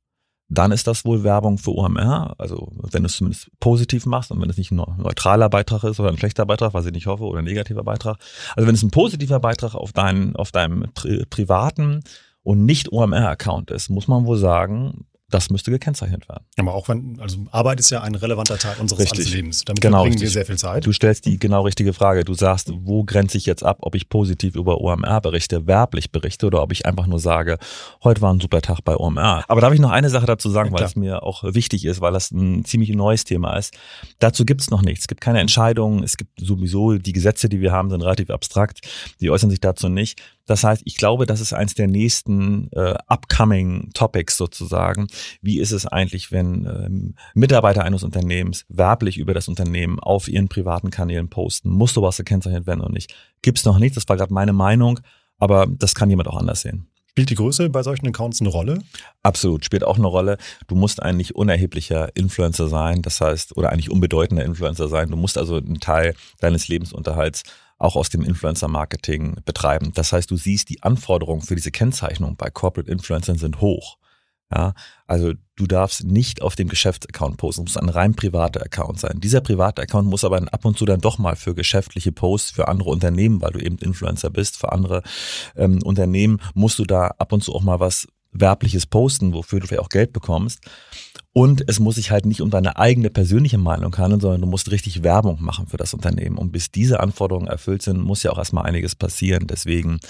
dann 0.48 0.70
ist 0.70 0.86
das 0.86 1.04
wohl 1.04 1.24
Werbung 1.24 1.58
für 1.58 1.72
OMR. 1.72 2.34
Also 2.38 2.70
wenn 2.76 3.02
du 3.02 3.08
es 3.08 3.16
zumindest 3.16 3.50
positiv 3.58 4.06
machst 4.06 4.30
und 4.30 4.40
wenn 4.40 4.50
es 4.50 4.56
nicht 4.56 4.70
ein 4.70 4.76
neutraler 4.76 5.48
Beitrag 5.48 5.84
ist 5.84 5.98
oder 5.98 6.10
ein 6.10 6.18
schlechter 6.18 6.46
Beitrag, 6.46 6.72
was 6.72 6.86
ich 6.86 6.92
nicht 6.92 7.06
hoffe, 7.06 7.24
oder 7.24 7.40
ein 7.40 7.44
negativer 7.44 7.82
Beitrag. 7.82 8.18
Also 8.54 8.66
wenn 8.66 8.74
es 8.74 8.82
ein 8.82 8.90
positiver 8.90 9.40
Beitrag 9.40 9.74
auf, 9.74 9.92
deinen, 9.92 10.36
auf 10.36 10.52
deinem 10.52 10.92
pri 10.94 11.24
privaten 11.28 12.02
und 12.46 12.64
nicht 12.64 12.92
OMR-Account 12.92 13.72
ist, 13.72 13.90
muss 13.90 14.06
man 14.06 14.24
wohl 14.24 14.36
sagen, 14.36 15.04
das 15.28 15.50
müsste 15.50 15.72
gekennzeichnet 15.72 16.28
werden. 16.28 16.44
Aber 16.56 16.74
auch 16.74 16.88
wenn, 16.88 17.18
also 17.20 17.38
Arbeit 17.50 17.80
ist 17.80 17.90
ja 17.90 18.02
ein 18.02 18.14
relevanter 18.14 18.56
Teil 18.58 18.76
unseres 18.78 19.00
richtig. 19.00 19.34
Lebens. 19.34 19.64
Damit 19.64 19.82
genau, 19.82 20.02
verbringen 20.02 20.20
wir 20.20 20.30
sehr 20.30 20.46
viel 20.46 20.56
Zeit. 20.56 20.86
Du 20.86 20.92
stellst 20.92 21.26
die 21.26 21.40
genau 21.40 21.62
richtige 21.62 21.92
Frage. 21.92 22.22
Du 22.22 22.34
sagst, 22.34 22.70
wo 22.72 23.02
grenze 23.02 23.36
ich 23.36 23.46
jetzt 23.46 23.64
ab, 23.64 23.78
ob 23.80 23.96
ich 23.96 24.08
positiv 24.08 24.54
über 24.54 24.80
OMR 24.80 25.20
berichte, 25.20 25.66
werblich 25.66 26.12
berichte 26.12 26.46
oder 26.46 26.62
ob 26.62 26.70
ich 26.70 26.86
einfach 26.86 27.08
nur 27.08 27.18
sage, 27.18 27.58
heute 28.04 28.20
war 28.22 28.32
ein 28.32 28.38
super 28.38 28.62
Tag 28.62 28.84
bei 28.84 28.96
OMR. 28.96 29.44
Aber 29.48 29.60
darf 29.60 29.74
ich 29.74 29.80
noch 29.80 29.90
eine 29.90 30.10
Sache 30.10 30.26
dazu 30.26 30.48
sagen, 30.48 30.70
ja, 30.70 30.78
weil 30.78 30.86
es 30.86 30.94
mir 30.94 31.24
auch 31.24 31.42
wichtig 31.42 31.84
ist, 31.84 32.00
weil 32.00 32.12
das 32.12 32.30
ein 32.30 32.64
ziemlich 32.64 32.90
neues 32.90 33.24
Thema 33.24 33.56
ist. 33.56 33.76
Dazu 34.20 34.44
gibt 34.44 34.60
es 34.60 34.70
noch 34.70 34.82
nichts. 34.82 35.00
Es 35.00 35.08
gibt 35.08 35.20
keine 35.20 35.40
Entscheidungen. 35.40 36.04
Es 36.04 36.16
gibt 36.16 36.38
sowieso, 36.40 36.98
die 36.98 37.12
Gesetze, 37.12 37.48
die 37.48 37.60
wir 37.60 37.72
haben, 37.72 37.90
sind 37.90 38.02
relativ 38.02 38.30
abstrakt. 38.30 38.78
Die 39.20 39.30
äußern 39.30 39.50
sich 39.50 39.60
dazu 39.60 39.88
nicht. 39.88 40.22
Das 40.46 40.64
heißt, 40.64 40.82
ich 40.84 40.96
glaube, 40.96 41.26
das 41.26 41.40
ist 41.40 41.52
eins 41.52 41.74
der 41.74 41.88
nächsten 41.88 42.70
äh, 42.72 42.94
upcoming 43.06 43.90
Topics 43.92 44.36
sozusagen. 44.36 45.08
Wie 45.42 45.58
ist 45.58 45.72
es 45.72 45.86
eigentlich, 45.86 46.32
wenn 46.32 46.66
ähm, 46.66 47.14
Mitarbeiter 47.34 47.84
eines 47.84 48.04
Unternehmens 48.04 48.64
werblich 48.68 49.18
über 49.18 49.34
das 49.34 49.48
Unternehmen 49.48 49.98
auf 49.98 50.28
ihren 50.28 50.48
privaten 50.48 50.90
Kanälen 50.90 51.28
posten? 51.28 51.70
Muss 51.70 51.94
sowas 51.94 52.16
gekennzeichnet 52.16 52.66
werden 52.66 52.80
oder 52.80 52.92
nicht? 52.92 53.14
Gibt 53.42 53.58
es 53.58 53.64
noch 53.64 53.78
nicht. 53.78 53.96
Das 53.96 54.08
war 54.08 54.16
gerade 54.16 54.32
meine 54.32 54.52
Meinung, 54.52 55.00
aber 55.38 55.66
das 55.68 55.94
kann 55.94 56.10
jemand 56.10 56.28
auch 56.28 56.36
anders 56.36 56.62
sehen. 56.62 56.88
Spielt 57.16 57.30
die 57.30 57.34
Größe 57.36 57.70
bei 57.70 57.82
solchen 57.82 58.06
Accounts 58.08 58.42
eine 58.42 58.50
Rolle? 58.50 58.78
Absolut, 59.22 59.64
spielt 59.64 59.84
auch 59.84 59.96
eine 59.96 60.06
Rolle. 60.06 60.36
Du 60.66 60.74
musst 60.74 61.02
eigentlich 61.02 61.34
unerheblicher 61.34 62.14
Influencer 62.14 62.68
sein, 62.68 63.00
das 63.00 63.22
heißt, 63.22 63.56
oder 63.56 63.70
eigentlich 63.72 63.90
unbedeutender 63.90 64.44
Influencer 64.44 64.86
sein. 64.88 65.08
Du 65.08 65.16
musst 65.16 65.38
also 65.38 65.56
einen 65.56 65.80
Teil 65.80 66.14
deines 66.40 66.68
Lebensunterhalts 66.68 67.44
auch 67.78 67.96
aus 67.96 68.08
dem 68.08 68.22
Influencer-Marketing 68.22 69.36
betreiben. 69.44 69.92
Das 69.94 70.12
heißt, 70.12 70.30
du 70.30 70.36
siehst, 70.36 70.70
die 70.70 70.82
Anforderungen 70.82 71.42
für 71.42 71.56
diese 71.56 71.70
Kennzeichnung 71.70 72.36
bei 72.36 72.50
Corporate 72.50 72.90
Influencern 72.90 73.38
sind 73.38 73.60
hoch. 73.60 73.98
Ja, 74.54 74.74
also 75.08 75.32
du 75.56 75.66
darfst 75.66 76.04
nicht 76.04 76.40
auf 76.40 76.54
dem 76.54 76.68
Geschäftsaccount 76.68 77.36
posten, 77.36 77.62
es 77.62 77.74
muss 77.74 77.82
ein 77.82 77.88
rein 77.88 78.14
privater 78.14 78.62
Account 78.62 79.00
sein. 79.00 79.18
Dieser 79.18 79.40
private 79.40 79.82
Account 79.82 80.08
muss 80.08 80.22
aber 80.22 80.36
ab 80.36 80.64
und 80.64 80.78
zu 80.78 80.84
dann 80.84 81.00
doch 81.00 81.18
mal 81.18 81.34
für 81.34 81.56
geschäftliche 81.56 82.12
Posts 82.12 82.52
für 82.52 82.68
andere 82.68 82.90
Unternehmen, 82.90 83.42
weil 83.42 83.50
du 83.50 83.58
eben 83.58 83.76
Influencer 83.78 84.30
bist, 84.30 84.56
für 84.56 84.70
andere 84.70 85.02
ähm, 85.56 85.82
Unternehmen 85.82 86.40
musst 86.54 86.78
du 86.78 86.84
da 86.84 87.08
ab 87.18 87.32
und 87.32 87.42
zu 87.42 87.56
auch 87.56 87.62
mal 87.62 87.80
was 87.80 88.06
werbliches 88.30 88.86
posten, 88.86 89.32
wofür 89.32 89.58
du 89.58 89.66
vielleicht 89.66 89.82
auch 89.82 89.88
Geld 89.88 90.12
bekommst. 90.12 90.60
Und 91.36 91.68
es 91.68 91.80
muss 91.80 91.96
sich 91.96 92.10
halt 92.10 92.24
nicht 92.24 92.40
um 92.40 92.48
deine 92.48 92.78
eigene 92.78 93.10
persönliche 93.10 93.58
Meinung 93.58 93.94
handeln, 93.98 94.22
sondern 94.22 94.40
du 94.40 94.46
musst 94.46 94.70
richtig 94.70 95.02
Werbung 95.02 95.36
machen 95.42 95.66
für 95.66 95.76
das 95.76 95.92
Unternehmen. 95.92 96.38
Und 96.38 96.50
bis 96.50 96.70
diese 96.70 97.00
Anforderungen 97.00 97.46
erfüllt 97.46 97.82
sind, 97.82 98.00
muss 98.00 98.22
ja 98.22 98.30
auch 98.30 98.38
erstmal 98.38 98.64
einiges 98.64 98.94
passieren. 98.94 99.46
Deswegen, 99.46 100.00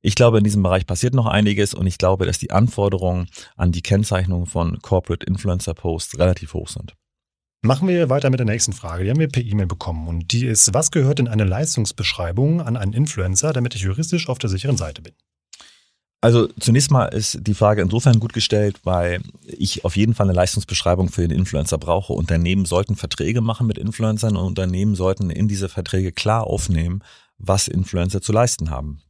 ich 0.00 0.14
glaube, 0.14 0.38
in 0.38 0.44
diesem 0.44 0.62
Bereich 0.62 0.86
passiert 0.86 1.12
noch 1.12 1.26
einiges 1.26 1.74
und 1.74 1.86
ich 1.86 1.98
glaube, 1.98 2.24
dass 2.24 2.38
die 2.38 2.50
Anforderungen 2.50 3.28
an 3.58 3.72
die 3.72 3.82
Kennzeichnung 3.82 4.46
von 4.46 4.78
Corporate 4.80 5.26
Influencer 5.26 5.74
Posts 5.74 6.18
relativ 6.18 6.54
hoch 6.54 6.68
sind. 6.68 6.94
Machen 7.60 7.86
wir 7.86 8.08
weiter 8.08 8.30
mit 8.30 8.40
der 8.40 8.46
nächsten 8.46 8.72
Frage. 8.72 9.04
Die 9.04 9.10
haben 9.10 9.20
wir 9.20 9.28
per 9.28 9.44
E-Mail 9.44 9.66
bekommen. 9.66 10.08
Und 10.08 10.32
die 10.32 10.46
ist, 10.46 10.72
was 10.72 10.90
gehört 10.90 11.20
in 11.20 11.28
eine 11.28 11.44
Leistungsbeschreibung 11.44 12.62
an 12.62 12.78
einen 12.78 12.94
Influencer, 12.94 13.52
damit 13.52 13.74
ich 13.74 13.82
juristisch 13.82 14.30
auf 14.30 14.38
der 14.38 14.48
sicheren 14.48 14.78
Seite 14.78 15.02
bin? 15.02 15.12
Also 16.22 16.48
zunächst 16.60 16.90
mal 16.90 17.06
ist 17.06 17.38
die 17.40 17.54
Frage 17.54 17.80
insofern 17.80 18.20
gut 18.20 18.34
gestellt, 18.34 18.80
weil 18.84 19.22
ich 19.46 19.86
auf 19.86 19.96
jeden 19.96 20.14
Fall 20.14 20.26
eine 20.26 20.36
Leistungsbeschreibung 20.36 21.08
für 21.08 21.26
den 21.26 21.38
Influencer 21.38 21.78
brauche. 21.78 22.12
Unternehmen 22.12 22.66
sollten 22.66 22.94
Verträge 22.94 23.40
machen 23.40 23.66
mit 23.66 23.78
Influencern 23.78 24.36
und 24.36 24.44
Unternehmen 24.44 24.94
sollten 24.94 25.30
in 25.30 25.48
diese 25.48 25.70
Verträge 25.70 26.12
klar 26.12 26.46
aufnehmen, 26.46 27.02
was 27.38 27.68
Influencer 27.68 28.20
zu 28.20 28.32
leisten 28.32 28.68
haben. 28.68 29.00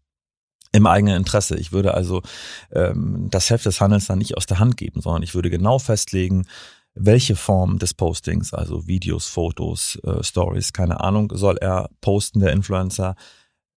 Im 0.71 0.87
eigenen 0.87 1.17
Interesse. 1.17 1.57
Ich 1.57 1.73
würde 1.73 1.95
also 1.95 2.23
ähm, 2.71 3.27
das 3.29 3.51
Heft 3.51 3.67
des 3.67 3.81
Handels 3.81 4.07
dann 4.07 4.19
nicht 4.19 4.37
aus 4.37 4.47
der 4.47 4.61
Hand 4.61 4.77
geben, 4.77 5.01
sondern 5.01 5.25
ich 5.25 5.35
würde 5.35 5.51
genau 5.51 5.81
festlegen, 5.81 6.47
welche 6.95 7.35
Form 7.35 7.81
des 7.81 7.93
Postings, 7.93 8.55
also 8.55 8.87
Videos, 8.87 9.27
Fotos, 9.27 9.99
äh, 10.05 10.23
Stories, 10.23 10.73
keine 10.73 11.01
Ahnung, 11.01 11.33
soll 11.35 11.57
er 11.57 11.91
posten, 12.01 12.39
der 12.39 12.53
Influencer 12.53 13.17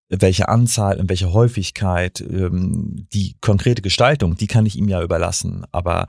welche 0.10 0.50
Anzahl, 0.50 0.98
in 0.98 1.10
welcher 1.10 1.34
Häufigkeit, 1.34 2.22
ähm, 2.22 3.08
die 3.14 3.36
konkrete 3.42 3.82
Gestaltung, 3.82 4.38
die 4.38 4.48
kann 4.48 4.66
ich 4.66 4.78
ihm 4.78 4.88
ja 4.88 5.02
überlassen. 5.02 5.66
Aber 5.72 6.08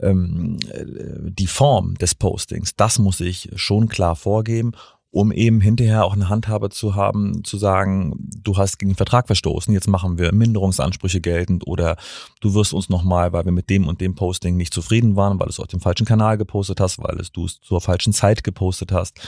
ähm, 0.00 0.58
äh, 0.70 0.84
die 1.30 1.46
Form 1.46 1.94
des 1.94 2.14
Postings, 2.14 2.74
das 2.76 2.98
muss 2.98 3.20
ich 3.20 3.50
schon 3.56 3.88
klar 3.88 4.16
vorgeben 4.16 4.72
um 5.16 5.32
eben 5.32 5.62
hinterher 5.62 6.04
auch 6.04 6.12
eine 6.12 6.28
Handhabe 6.28 6.68
zu 6.68 6.94
haben, 6.94 7.42
zu 7.42 7.56
sagen, 7.56 8.12
du 8.42 8.58
hast 8.58 8.78
gegen 8.78 8.90
den 8.90 8.96
Vertrag 8.96 9.26
verstoßen, 9.28 9.72
jetzt 9.72 9.88
machen 9.88 10.18
wir 10.18 10.34
Minderungsansprüche 10.34 11.22
geltend 11.22 11.66
oder 11.66 11.96
du 12.42 12.52
wirst 12.52 12.74
uns 12.74 12.90
nochmal, 12.90 13.32
weil 13.32 13.46
wir 13.46 13.52
mit 13.52 13.70
dem 13.70 13.88
und 13.88 14.02
dem 14.02 14.14
Posting 14.14 14.58
nicht 14.58 14.74
zufrieden 14.74 15.16
waren, 15.16 15.40
weil 15.40 15.46
du 15.46 15.52
es 15.52 15.58
auf 15.58 15.68
dem 15.68 15.80
falschen 15.80 16.04
Kanal 16.04 16.36
gepostet 16.36 16.80
hast, 16.80 16.98
weil 16.98 17.18
es 17.18 17.32
du 17.32 17.46
es 17.46 17.62
zur 17.62 17.80
falschen 17.80 18.12
Zeit 18.12 18.44
gepostet 18.44 18.92
hast. 18.92 19.18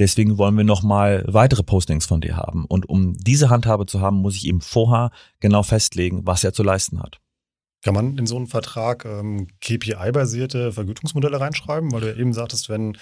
Deswegen 0.00 0.36
wollen 0.36 0.56
wir 0.56 0.64
nochmal 0.64 1.24
weitere 1.28 1.62
Postings 1.62 2.06
von 2.06 2.20
dir 2.20 2.36
haben. 2.36 2.64
Und 2.64 2.88
um 2.88 3.16
diese 3.16 3.48
Handhabe 3.48 3.86
zu 3.86 4.00
haben, 4.00 4.16
muss 4.16 4.34
ich 4.34 4.48
eben 4.48 4.60
vorher 4.60 5.12
genau 5.38 5.62
festlegen, 5.62 6.26
was 6.26 6.42
er 6.42 6.54
zu 6.54 6.64
leisten 6.64 7.00
hat. 7.00 7.20
Kann 7.84 7.94
man 7.94 8.18
in 8.18 8.26
so 8.26 8.34
einen 8.34 8.48
Vertrag 8.48 9.04
ähm, 9.04 9.46
KPI-basierte 9.60 10.72
Vergütungsmodelle 10.72 11.38
reinschreiben? 11.38 11.92
Weil 11.92 12.00
du 12.00 12.08
ja 12.08 12.16
eben 12.16 12.32
sagtest, 12.32 12.68
wenn 12.68 12.96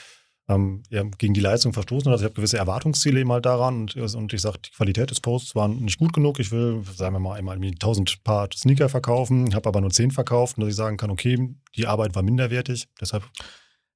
ähm, 0.49 0.83
ja, 0.91 1.03
gegen 1.19 1.35
die 1.35 1.41
Leistung 1.41 1.73
verstoßen 1.73 2.07
hat. 2.07 2.13
Also 2.13 2.25
ich 2.25 2.27
habe 2.27 2.35
gewisse 2.35 2.59
Erwartungsziele 2.59 3.21
eben 3.21 3.33
halt 3.33 3.47
daran 3.47 3.83
und, 3.83 3.97
und 3.97 4.33
ich 4.33 4.43
sage, 4.43 4.59
die 4.65 4.71
Qualität 4.71 5.11
des 5.11 5.21
Posts 5.21 5.55
war 5.55 5.69
nicht 5.69 5.99
gut 5.99 6.13
genug. 6.13 6.39
Ich 6.39 6.51
will, 6.53 6.83
sagen 6.95 7.15
wir 7.15 7.21
mal, 7.21 7.35
einmal 7.35 7.57
1000 7.57 8.23
Paar 8.25 8.49
Sneaker 8.55 8.89
verkaufen, 8.89 9.55
habe 9.55 9.69
aber 9.69 9.81
nur 9.81 9.91
10 9.91 10.11
verkauft 10.11 10.59
dass 10.59 10.69
ich 10.69 10.77
sagen 10.77 10.97
kann, 10.97 11.11
okay, 11.11 11.55
die 11.77 11.87
Arbeit 11.87 12.15
war 12.15 12.23
minderwertig, 12.23 12.89
deshalb 13.01 13.25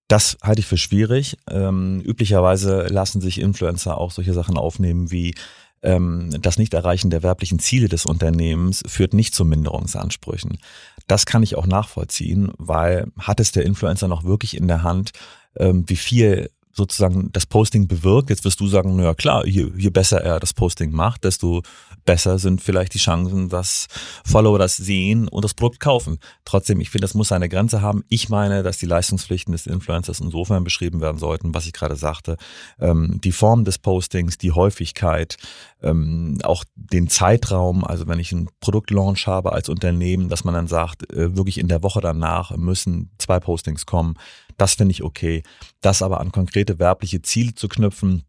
das 0.09 0.38
halte 0.43 0.61
ich 0.61 0.67
für 0.67 0.78
schwierig. 0.78 1.37
Ähm, 1.50 2.00
üblicherweise 2.00 2.87
lassen 2.87 3.21
sich 3.21 3.38
Influencer 3.38 3.99
auch 3.99 4.11
solche 4.11 4.33
Sachen 4.33 4.57
aufnehmen 4.57 5.11
wie 5.11 5.35
das 5.80 6.58
Nicht-Erreichen 6.58 7.11
der 7.11 7.23
werblichen 7.23 7.58
Ziele 7.58 7.88
des 7.88 8.06
Unternehmens 8.06 8.82
führt 8.87 9.14
nicht 9.14 9.35
zu 9.35 9.44
Minderungsansprüchen. 9.44 10.58
Das 11.06 11.25
kann 11.25 11.42
ich 11.42 11.56
auch 11.56 11.66
nachvollziehen, 11.66 12.52
weil 12.58 13.06
hat 13.18 13.40
es 13.40 13.52
der 13.52 13.64
Influencer 13.64 14.08
noch 14.08 14.25
wirklich 14.25 14.56
in 14.56 14.68
der 14.68 14.82
Hand, 14.82 15.12
ähm, 15.56 15.85
wie 15.87 15.97
viel 15.97 16.50
sozusagen 16.78 17.30
das 17.32 17.44
Posting 17.44 17.87
bewirkt. 17.87 18.30
Jetzt 18.30 18.44
wirst 18.44 18.61
du 18.61 18.66
sagen, 18.66 18.97
naja 18.97 19.14
klar, 19.14 19.47
je, 19.47 19.70
je 19.76 19.90
besser 19.90 20.23
er 20.23 20.40
das 20.40 20.54
Posting 20.54 20.90
macht, 20.92 21.25
desto 21.25 21.62
besser 22.06 22.38
sind 22.38 22.62
vielleicht 22.62 22.94
die 22.94 22.99
Chancen, 22.99 23.50
dass 23.50 23.87
Follower 24.25 24.58
das 24.58 24.78
sehen 24.78 25.28
und 25.28 25.44
das 25.44 25.52
Produkt 25.52 25.80
kaufen. 25.80 26.18
Trotzdem, 26.47 26.80
ich 26.80 26.88
finde, 26.88 27.02
das 27.02 27.12
muss 27.12 27.28
seine 27.28 27.50
Grenze 27.50 27.82
haben. 27.82 28.04
Ich 28.08 28.30
meine, 28.30 28.62
dass 28.62 28.78
die 28.78 28.87
Leistungspflichten 28.87 29.52
des 29.52 29.66
Influencers 29.66 30.20
insofern 30.20 30.64
beschrieben 30.64 31.02
werden 31.02 31.18
sollten, 31.18 31.54
was 31.54 31.66
ich 31.66 31.75
gerade 31.75 31.97
sagte. 31.97 32.38
Ähm, 32.80 33.20
die 33.23 33.32
Form 33.32 33.64
des 33.64 33.78
Postings, 33.78 34.38
die 34.38 34.52
Häufigkeit, 34.52 35.37
ähm, 35.82 36.38
auch 36.44 36.64
den 36.76 37.08
Zeitraum, 37.08 37.85
also 37.85 38.06
wenn 38.06 38.18
ich 38.18 38.32
einen 38.32 38.49
Produktlaunch 38.61 39.26
habe 39.26 39.52
als 39.52 39.68
Unternehmen, 39.68 40.30
dass 40.30 40.44
man 40.44 40.54
dann 40.54 40.68
sagt, 40.68 41.12
äh, 41.12 41.37
wirklich 41.37 41.58
in 41.58 41.68
der 41.68 41.82
Woche 41.82 42.00
danach 42.00 42.56
müssen 42.56 43.11
zwei 43.18 43.40
Postings 43.40 43.85
kommen 43.85 44.14
Das 44.58 44.74
finde 44.74 44.92
ich 44.92 45.02
okay. 45.02 45.42
Das 45.80 46.02
aber 46.02 46.20
an 46.20 46.32
konkrete 46.32 46.78
werbliche 46.78 47.22
Ziele 47.22 47.54
zu 47.54 47.68
knüpfen, 47.68 48.24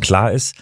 klar 0.00 0.30
ist, 0.30 0.54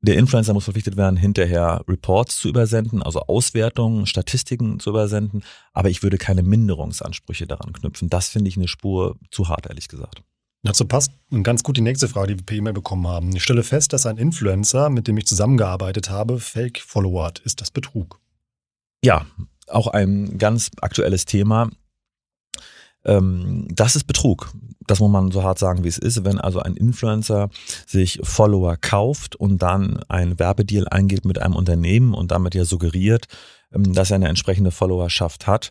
der 0.00 0.16
Influencer 0.16 0.54
muss 0.54 0.64
verpflichtet 0.64 0.96
werden, 0.96 1.16
hinterher 1.16 1.84
Reports 1.88 2.38
zu 2.38 2.48
übersenden, 2.48 3.02
also 3.02 3.20
Auswertungen, 3.22 4.06
Statistiken 4.06 4.78
zu 4.78 4.90
übersenden. 4.90 5.42
Aber 5.72 5.90
ich 5.90 6.02
würde 6.02 6.18
keine 6.18 6.42
Minderungsansprüche 6.42 7.46
daran 7.46 7.72
knüpfen. 7.72 8.08
Das 8.08 8.28
finde 8.28 8.48
ich 8.48 8.56
eine 8.56 8.68
Spur 8.68 9.16
zu 9.30 9.48
hart, 9.48 9.66
ehrlich 9.66 9.88
gesagt. 9.88 10.22
Dazu 10.62 10.86
passt 10.86 11.12
ganz 11.42 11.62
gut 11.62 11.76
die 11.76 11.82
nächste 11.82 12.08
Frage, 12.08 12.34
die 12.34 12.40
wir 12.40 12.46
per 12.46 12.56
E-Mail 12.56 12.72
bekommen 12.72 13.06
haben. 13.06 13.34
Ich 13.34 13.42
stelle 13.42 13.62
fest, 13.62 13.92
dass 13.92 14.06
ein 14.06 14.18
Influencer, 14.18 14.88
mit 14.88 15.08
dem 15.08 15.16
ich 15.16 15.26
zusammengearbeitet 15.26 16.10
habe, 16.10 16.38
Fake-Follower 16.38 17.24
hat. 17.24 17.38
Ist 17.40 17.60
das 17.60 17.70
Betrug? 17.70 18.20
Ja, 19.04 19.26
auch 19.68 19.88
ein 19.88 20.38
ganz 20.38 20.70
aktuelles 20.80 21.24
Thema. 21.24 21.70
Ähm, 23.04 23.66
das 23.70 23.96
ist 23.96 24.04
Betrug. 24.04 24.52
Das 24.86 25.00
muss 25.00 25.10
man 25.10 25.30
so 25.30 25.42
hart 25.42 25.58
sagen, 25.58 25.84
wie 25.84 25.88
es 25.88 25.98
ist. 25.98 26.24
Wenn 26.24 26.38
also 26.38 26.60
ein 26.60 26.74
Influencer 26.74 27.50
sich 27.86 28.20
Follower 28.22 28.76
kauft 28.76 29.36
und 29.36 29.62
dann 29.62 30.00
ein 30.08 30.38
Werbedeal 30.38 30.88
eingeht 30.88 31.24
mit 31.24 31.40
einem 31.40 31.56
Unternehmen 31.56 32.14
und 32.14 32.30
damit 32.30 32.54
ja 32.54 32.64
suggeriert, 32.64 33.26
ähm, 33.72 33.92
dass 33.92 34.10
er 34.10 34.16
eine 34.16 34.28
entsprechende 34.28 34.70
Followerschaft 34.70 35.46
hat 35.46 35.70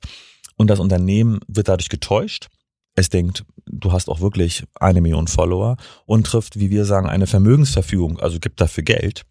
und 0.58 0.70
das 0.70 0.80
Unternehmen 0.80 1.40
wird 1.48 1.68
dadurch 1.68 1.90
getäuscht, 1.90 2.48
es 2.96 3.10
denkt, 3.10 3.46
du 3.68 3.92
hast 3.92 4.10
auch 4.10 4.22
wirklich 4.22 4.64
eine 4.80 5.02
Million 5.02 5.28
Follower 5.28 5.78
und 6.06 6.26
trifft, 6.26 6.60
wie 6.60 6.72
wir 6.72 6.84
sagen, 6.84 7.08
eine 7.08 7.28
Vermögensverfügung, 7.28 8.20
also 8.20 8.40
gibt 8.40 8.60
dafür 8.60 8.84
Geld, 8.84 9.24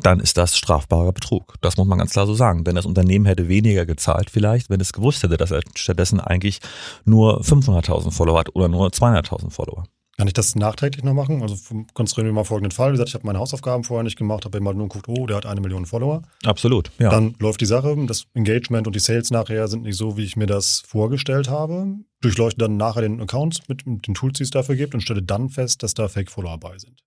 dann 0.00 0.20
ist 0.20 0.36
das 0.36 0.56
strafbarer 0.56 1.12
Betrug. 1.12 1.54
Das 1.60 1.76
muss 1.76 1.86
man 1.86 1.98
ganz 1.98 2.12
klar 2.12 2.26
so 2.26 2.34
sagen. 2.34 2.64
Denn 2.64 2.74
das 2.74 2.86
Unternehmen 2.86 3.26
hätte 3.26 3.48
weniger 3.48 3.86
gezahlt 3.86 4.30
vielleicht, 4.30 4.70
wenn 4.70 4.80
es 4.80 4.92
gewusst 4.92 5.22
hätte, 5.22 5.36
dass 5.36 5.50
er 5.50 5.60
stattdessen 5.74 6.20
eigentlich 6.20 6.60
nur 7.04 7.42
500.000 7.42 8.10
Follower 8.10 8.38
hat 8.38 8.54
oder 8.54 8.68
nur 8.68 8.88
200.000 8.88 9.50
Follower. 9.50 9.84
Kann 10.18 10.28
ich 10.28 10.34
das 10.34 10.54
nachträglich 10.54 11.04
noch 11.04 11.14
machen? 11.14 11.42
Also 11.42 11.56
konstruieren 11.94 12.28
wir 12.28 12.34
mal 12.34 12.44
folgenden 12.44 12.70
Fall. 12.70 12.90
Wie 12.90 12.92
gesagt, 12.92 13.08
ich 13.08 13.14
habe 13.14 13.26
meine 13.26 13.38
Hausaufgaben 13.38 13.82
vorher 13.82 14.04
nicht 14.04 14.18
gemacht, 14.18 14.44
habe 14.44 14.58
immer 14.58 14.74
nur 14.74 14.88
geguckt, 14.88 15.08
oh, 15.08 15.26
der 15.26 15.38
hat 15.38 15.46
eine 15.46 15.60
Million 15.62 15.86
Follower. 15.86 16.22
Absolut, 16.44 16.90
ja. 16.98 17.08
Dann 17.08 17.34
läuft 17.38 17.62
die 17.62 17.66
Sache, 17.66 17.96
das 18.06 18.26
Engagement 18.34 18.86
und 18.86 18.94
die 18.94 19.00
Sales 19.00 19.30
nachher 19.30 19.66
sind 19.68 19.84
nicht 19.84 19.96
so, 19.96 20.18
wie 20.18 20.24
ich 20.24 20.36
mir 20.36 20.46
das 20.46 20.82
vorgestellt 20.86 21.48
habe. 21.48 21.94
Durchleuchte 22.20 22.58
dann 22.58 22.76
nachher 22.76 23.00
den 23.00 23.20
Account 23.22 23.62
mit 23.68 23.86
den 23.86 24.14
Tools, 24.14 24.36
die 24.36 24.44
es 24.44 24.50
dafür 24.50 24.76
gibt 24.76 24.94
und 24.94 25.00
stelle 25.00 25.22
dann 25.22 25.48
fest, 25.48 25.82
dass 25.82 25.94
da 25.94 26.08
Fake-Follower 26.08 26.58
bei 26.58 26.78
sind. 26.78 27.00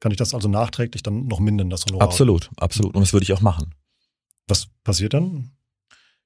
Kann 0.00 0.12
ich 0.12 0.18
das 0.18 0.34
also 0.34 0.48
nachträglich 0.48 1.02
dann 1.02 1.26
noch 1.26 1.40
mindern, 1.40 1.70
das 1.70 1.86
Honorar? 1.86 2.08
Absolut, 2.08 2.50
absolut. 2.56 2.94
Und 2.94 3.02
das 3.02 3.12
würde 3.12 3.24
ich 3.24 3.32
auch 3.32 3.40
machen. 3.40 3.74
Was 4.48 4.68
passiert 4.84 5.14
dann? 5.14 5.52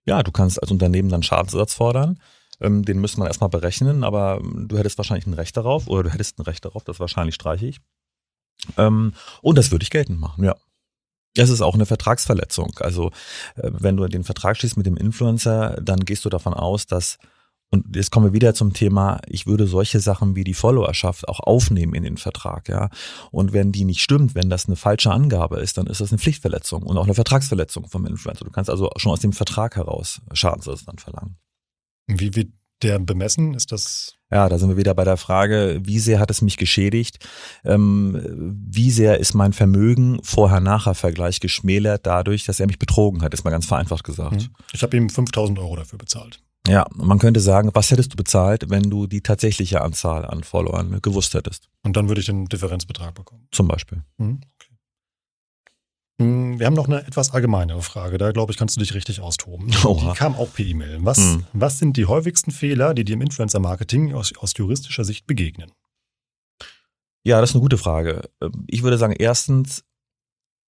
Ja, 0.07 0.23
du 0.23 0.33
kannst 0.33 0.61
als 0.63 0.71
Unternehmen 0.71 1.09
dann 1.09 1.23
Schadensersatz 1.23 1.75
fordern. 1.75 2.19
Ähm, 2.61 2.85
den 2.85 3.01
müsste 3.01 3.19
man 3.19 3.29
erstmal 3.29 3.51
berechnen, 3.51 4.05
aber 4.05 4.41
du 4.43 4.79
hättest 4.79 4.99
wahrscheinlich 4.99 5.27
ein 5.27 5.35
Recht 5.35 5.57
darauf 5.57 5.89
oder 5.89 6.05
du 6.05 6.11
hättest 6.11 6.39
ein 6.39 6.43
Recht 6.43 6.65
darauf, 6.65 6.85
das 6.85 7.01
wahrscheinlich 7.01 7.35
streiche 7.35 7.67
ich. 7.67 7.81
Ähm, 8.77 9.15
und 9.43 9.59
das 9.59 9.71
würde 9.71 9.83
ich 9.83 9.91
geltend 9.91 10.21
machen, 10.21 10.45
ja. 10.45 10.57
Es 11.37 11.51
ist 11.51 11.63
auch 11.63 11.75
eine 11.75 11.87
Vertragsverletzung. 11.87 12.77
Also 12.79 13.11
äh, 13.57 13.71
wenn 13.73 13.97
du 13.97 14.07
den 14.07 14.25
Vertrag 14.25 14.57
schließt 14.57 14.77
mit 14.77 14.87
dem 14.87 14.97
Influencer, 14.97 15.81
dann 15.83 16.01
gehst 16.01 16.25
du 16.25 16.29
davon 16.29 16.55
aus, 16.55 16.87
dass 16.87 17.19
und 17.71 17.97
jetzt 17.97 18.11
kommen 18.11 18.27
wir 18.27 18.33
wieder 18.33 18.55
zum 18.55 18.73
Thema, 18.73 19.21
ich 19.27 19.47
würde 19.47 19.67
solche 19.67 19.99
Sachen 19.99 20.37
wie 20.37 20.45
die 20.45 20.55
Followerschaft 20.55 21.29
auch 21.29 21.41
aufnehmen 21.41 21.95
in 21.95 22.05
den 22.05 22.17
Vertrag, 22.17 22.69
ja. 22.69 22.89
Und 23.33 23.53
wenn 23.53 23.73
die 23.73 23.85
nicht 23.85 24.01
stimmt, 24.01 24.35
wenn 24.35 24.49
das 24.49 24.67
eine 24.67 24.77
falsche 24.77 25.11
Angabe 25.11 25.59
ist, 25.59 25.77
dann 25.77 25.87
ist 25.89 26.01
das 26.01 26.13
eine 26.13 26.19
Pflichtverletzung 26.19 26.85
und 26.85 26.97
auch 26.97 27.05
eine 27.05 27.15
Vertragsverletzung 27.15 27.89
vom 27.89 28.07
Influencer. 28.07 28.45
Du 28.45 28.51
kannst 28.51 28.71
also 28.71 28.91
schon 28.97 29.13
aus 29.13 29.21
dem 29.21 29.33
Vertrag 29.33 29.77
heraus 29.77 30.21
Schadensersatz 30.33 30.85
dann 30.85 30.99
verlangen. 30.99 31.37
Wie 32.07 32.35
wird 32.37 32.53
der 32.83 32.99
bemessen? 32.99 33.55
Ist 33.55 33.73
das? 33.73 34.15
Ja, 34.31 34.49
da 34.49 34.59
sind 34.59 34.69
wir 34.69 34.77
wieder 34.77 34.95
bei 34.95 35.05
der 35.05 35.17
Frage, 35.17 35.81
wie 35.83 35.99
sehr 35.99 36.19
hat 36.19 36.31
es 36.31 36.43
mich 36.43 36.57
geschädigt? 36.57 37.27
Ähm, 37.65 38.55
wie 38.69 38.91
sehr 38.91 39.19
ist 39.19 39.35
mein 39.35 39.53
Vermögen 39.53 40.21
Vorher-Nachher-Vergleich 40.23 41.41
geschmälert 41.41 42.07
dadurch, 42.07 42.45
dass 42.45 42.61
er 42.61 42.67
mich 42.67 42.79
betrogen 42.79 43.23
hat? 43.23 43.33
Ist 43.35 43.45
mal 43.45 43.51
ganz 43.51 43.67
vereinfacht 43.67 44.05
gesagt. 44.05 44.43
Hm. 44.43 44.51
Ich 44.73 44.83
habe 44.83 44.97
ihm 44.97 45.09
5000 45.09 45.59
Euro 45.59 45.77
dafür 45.77 45.99
bezahlt. 45.99 46.41
Ja, 46.67 46.87
man 46.95 47.19
könnte 47.19 47.41
sagen, 47.41 47.71
was 47.75 47.91
hättest 47.91 48.13
du 48.13 48.17
bezahlt, 48.17 48.71
wenn 48.71 48.89
du 48.89 49.07
die 49.07 49.21
tatsächliche 49.21 49.83
Anzahl 49.83 50.25
an 50.25 50.45
Followern 50.45 51.01
gewusst 51.03 51.35
hättest? 51.35 51.69
Und 51.83 51.97
dann 51.97 52.09
würde 52.09 52.21
ich 52.21 52.27
den 52.27 52.47
Differenzbetrag 52.47 53.15
bekommen. 53.15 53.47
Zum 53.53 53.69
Beispiel. 53.69 54.03
Mhm, 54.17 54.41
okay. 54.59 54.75
Hm, 56.21 56.59
wir 56.59 56.67
haben 56.67 56.75
noch 56.75 56.87
eine 56.87 57.05
etwas 57.07 57.33
allgemeinere 57.33 57.83
Frage. 57.83 58.19
Da 58.19 58.33
glaube 58.33 58.53
ich, 58.53 58.59
kannst 58.59 58.77
du 58.77 58.81
dich 58.81 58.95
richtig 58.95 59.21
austoben. 59.21 59.75
Oha. 59.85 60.13
Die 60.13 60.19
kam 60.19 60.37
auch 60.37 60.53
per 60.53 60.65
E-Mail. 60.65 60.99
Was, 61.03 61.19
mhm. 61.19 61.45
was 61.53 61.79
sind 61.79 61.97
die 61.97 62.07
häufigsten 62.07 62.51
Fehler, 62.51 62.95
die 62.95 63.05
dir 63.05 63.15
im 63.15 63.23
Influencer-Marketing 63.23 64.15
aus, 64.15 64.33
aus 64.39 64.55
juristischer 64.57 65.05
Sicht 65.05 65.27
begegnen? 65.27 65.73
Ja, 67.25 67.41
das 67.41 67.51
ist 67.51 67.57
eine 67.57 67.63
gute 67.63 67.79
Frage. 67.79 68.31
Ich 68.67 68.83
würde 68.83 68.99
sagen, 68.99 69.15
erstens, 69.19 69.85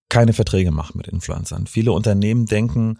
keine 0.09 0.33
Verträge 0.33 0.71
machen 0.71 0.97
mit 0.97 1.09
Influencern. 1.09 1.67
Viele 1.67 1.93
Unternehmen 1.93 2.47
denken, 2.47 2.99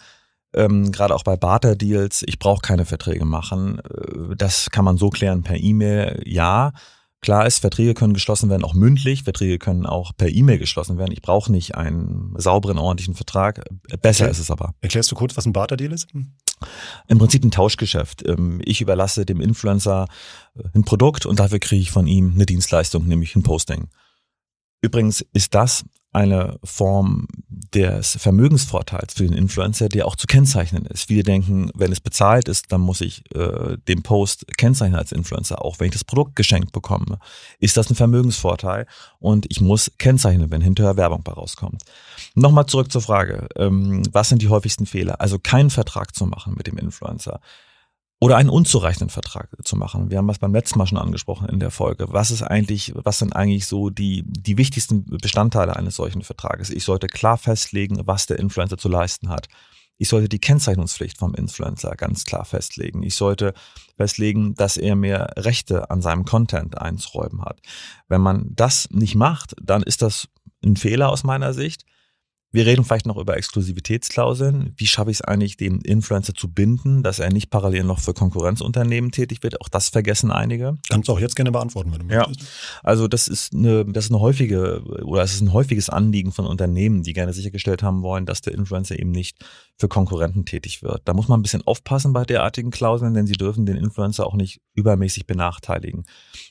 ähm, 0.55 0.93
gerade 0.93 1.15
auch 1.15 1.25
bei 1.25 1.37
Barter-Deals, 1.37 2.25
ich 2.27 2.39
brauche 2.39 2.63
keine 2.63 2.85
Verträge 2.85 3.25
machen. 3.25 3.81
Äh, 3.81 4.37
das 4.37 4.71
kann 4.71 4.85
man 4.85 4.97
so 4.97 5.11
klären 5.11 5.43
per 5.43 5.57
E-Mail, 5.57 6.23
ja. 6.25 6.73
Klar 7.21 7.47
ist, 7.47 7.61
Verträge 7.61 7.95
können 7.95 8.13
geschlossen 8.13 8.51
werden, 8.51 8.65
auch 8.65 8.75
mündlich. 8.75 9.23
Verträge 9.23 9.59
können 9.59 9.87
auch 9.87 10.13
per 10.15 10.29
E-Mail 10.29 10.59
geschlossen 10.59 10.99
werden. 10.99 11.11
Ich 11.11 11.23
brauche 11.23 11.51
nicht 11.51 11.75
einen 11.75 12.35
sauberen, 12.37 12.77
ordentlichen 12.77 13.15
Vertrag. 13.15 13.65
Besser 14.03 14.25
okay. 14.25 14.33
ist 14.33 14.41
es 14.41 14.51
aber. 14.51 14.75
Erklärst 14.83 15.11
du 15.11 15.15
kurz, 15.15 15.35
was 15.35 15.47
ein 15.47 15.55
Barter-Deal 15.55 15.91
ist? 15.93 16.09
Im 17.09 17.19
Prinzip 17.19 17.43
ein 17.43 17.51
Tauschgeschäft. 17.51 18.29
Ähm, 18.29 18.61
ich 18.63 18.83
überlasse 18.83 19.25
dem 19.25 19.41
Influencer 19.41 20.07
äh, 20.55 20.65
ein 20.75 20.85
Produkt 20.85 21.25
und 21.25 21.41
dafür 21.41 21.61
kriege 21.61 21.81
ich 21.81 21.91
von 21.91 22.07
ihm 22.07 22.33
eine 22.35 22.45
Dienstleistung, 22.45 23.07
nämlich 23.07 23.35
ein 23.37 23.43
Posting. 23.43 23.89
Übrigens 24.83 25.25
ist 25.33 25.55
das 25.55 25.87
eine 26.15 26.59
Form 26.63 27.27
des 27.49 28.17
Vermögensvorteils 28.21 29.15
für 29.15 29.25
den 29.25 29.37
Influencer, 29.37 29.89
der 29.89 30.07
auch 30.07 30.15
zu 30.15 30.29
kennzeichnen 30.29 30.87
ist. 30.87 31.09
Viele 31.09 31.25
denken, 31.25 31.71
wenn 31.75 31.91
es 31.91 32.01
bezahlt 32.01 32.49
ist, 32.49 32.71
dann 32.71 32.81
muss 32.81 33.01
ich 33.01 33.25
äh, 33.35 33.77
den 33.89 34.03
Post 34.03 34.47
kennzeichnen 34.57 34.99
als 34.99 35.11
Influencer. 35.11 35.63
Auch 35.63 35.81
wenn 35.81 35.87
ich 35.87 35.93
das 35.93 36.05
Produkt 36.05 36.37
geschenkt 36.37 36.71
bekomme, 36.71 37.19
ist 37.59 37.77
das 37.77 37.91
ein 37.91 37.97
Vermögensvorteil 37.97 38.87
und 39.19 39.47
ich 39.51 39.61
muss 39.61 39.91
kennzeichnen, 39.99 40.53
wenn 40.53 40.61
hinterher 40.61 40.97
Werbung 40.97 41.23
bei 41.25 41.33
rauskommt. 41.33 41.83
Nochmal 42.37 42.67
zurück 42.67 42.93
zur 42.93 43.03
Frage, 43.03 43.49
ähm, 43.57 44.03
was 44.13 44.29
sind 44.29 44.41
die 44.41 44.49
häufigsten 44.49 44.87
Fehler? 44.87 45.21
Also 45.21 45.41
keinen 45.41 45.71
Vertrag 45.71 46.15
zu 46.15 46.27
machen 46.27 46.55
mit 46.57 46.69
dem 46.69 46.79
Influencer 46.79 47.41
oder 48.21 48.37
einen 48.37 48.49
unzureichenden 48.49 49.11
Vertrag 49.11 49.51
zu 49.65 49.77
machen. 49.77 50.11
Wir 50.11 50.19
haben 50.19 50.29
das 50.29 50.39
beim 50.39 50.55
letzten 50.55 50.79
Mal 50.79 50.87
schon 50.87 50.99
angesprochen 50.99 51.49
in 51.49 51.61
der 51.61 51.71
Folge. 51.71 52.07
Was 52.09 52.31
ist 52.31 52.43
eigentlich, 52.43 52.93
was 52.95 53.19
sind 53.19 53.35
eigentlich 53.35 53.67
so 53.67 53.91
die, 53.91 54.23
die 54.27 54.57
wichtigsten 54.57 55.05
Bestandteile 55.05 55.77
eines 55.77 55.97
solchen 55.97 56.23
Vertrages? 56.23 56.71
Ich 56.71 56.85
sollte 56.85 57.07
klar 57.07 57.37
festlegen, 57.37 58.01
was 58.07 58.27
der 58.27 58.39
Influencer 58.39 58.79
zu 58.79 58.89
leisten 58.89 59.29
hat. 59.29 59.49
Ich 59.97 60.09
sollte 60.09 60.29
die 60.29 60.41
Kennzeichnungspflicht 60.41 61.19
vom 61.19 61.35
Influencer 61.35 61.95
ganz 61.97 62.25
klar 62.25 62.45
festlegen. 62.45 63.03
Ich 63.03 63.15
sollte 63.15 63.55
festlegen, 63.97 64.55
dass 64.55 64.77
er 64.77 64.97
mehr 64.97 65.35
Rechte 65.37 65.91
an 65.91 66.03
seinem 66.03 66.25
Content 66.25 66.79
einzuräumen 66.79 67.43
hat. 67.45 67.61
Wenn 68.09 68.21
man 68.21 68.49
das 68.55 68.89
nicht 68.91 69.15
macht, 69.15 69.55
dann 69.63 69.83
ist 69.83 70.03
das 70.03 70.29
ein 70.65 70.77
Fehler 70.77 71.11
aus 71.11 71.23
meiner 71.23 71.53
Sicht. 71.53 71.85
Wir 72.55 72.67
reden 72.67 72.85
vielleicht 72.85 73.07
noch 73.07 73.17
über 73.17 73.37
Exklusivitätsklauseln. 73.37 74.75
Wie 74.77 74.87
schaffe 74.87 75.11
ich 75.11 75.17
es 75.17 75.23
eigentlich, 75.23 75.57
den 75.57 75.81
Influencer 75.81 76.35
zu 76.35 76.47
binden, 76.47 77.03
dass 77.03 77.19
er 77.19 77.33
nicht 77.33 77.51
parallel 77.51 77.83
noch 77.83 77.99
für 77.99 78.15
Konkurrenzunternehmen 78.15 79.11
tätig 79.11 79.43
wird? 79.43 79.61
Auch 79.61 79.69
das 79.69 79.89
vergessen 79.89 80.31
einige. 80.31 80.79
Kannst 80.89 81.09
du 81.09 81.15
auch 81.15 81.19
jetzt 81.19 81.35
gerne 81.35 81.51
beantworten, 81.51 81.91
wenn 81.91 82.07
du 82.07 82.15
ja. 82.15 82.29
möchtest. 82.29 82.49
Also 82.85 83.09
das 83.09 83.27
ist 83.27 83.55
eine, 83.55 83.85
das 83.87 84.05
ist 84.05 84.13
eine 84.13 84.21
häufige 84.21 84.85
oder 85.03 85.25
es 85.25 85.35
ist 85.35 85.41
ein 85.41 85.53
häufiges 85.53 85.91
Anliegen 85.91 86.31
von 86.31 86.47
Unternehmen, 86.47 87.03
die 87.03 87.13
gerne 87.13 87.33
sichergestellt 87.33 87.83
haben 87.83 88.03
wollen, 88.03 88.25
dass 88.25 88.41
der 88.41 88.55
Influencer 88.55 88.97
eben 89.01 89.11
nicht 89.11 89.45
für 89.77 89.89
Konkurrenten 89.89 90.45
tätig 90.45 90.81
wird. 90.81 91.03
Da 91.07 91.13
muss 91.13 91.27
man 91.27 91.41
ein 91.41 91.43
bisschen 91.43 91.67
aufpassen 91.67 92.13
bei 92.13 92.23
derartigen 92.23 92.71
Klauseln, 92.71 93.15
denn 93.15 93.27
sie 93.27 93.33
dürfen 93.33 93.67
den 93.67 93.77
Influencer 93.77 94.29
auch 94.29 94.35
nicht 94.35 94.61
übermäßig 94.75 95.27
benachteiligen. 95.27 96.05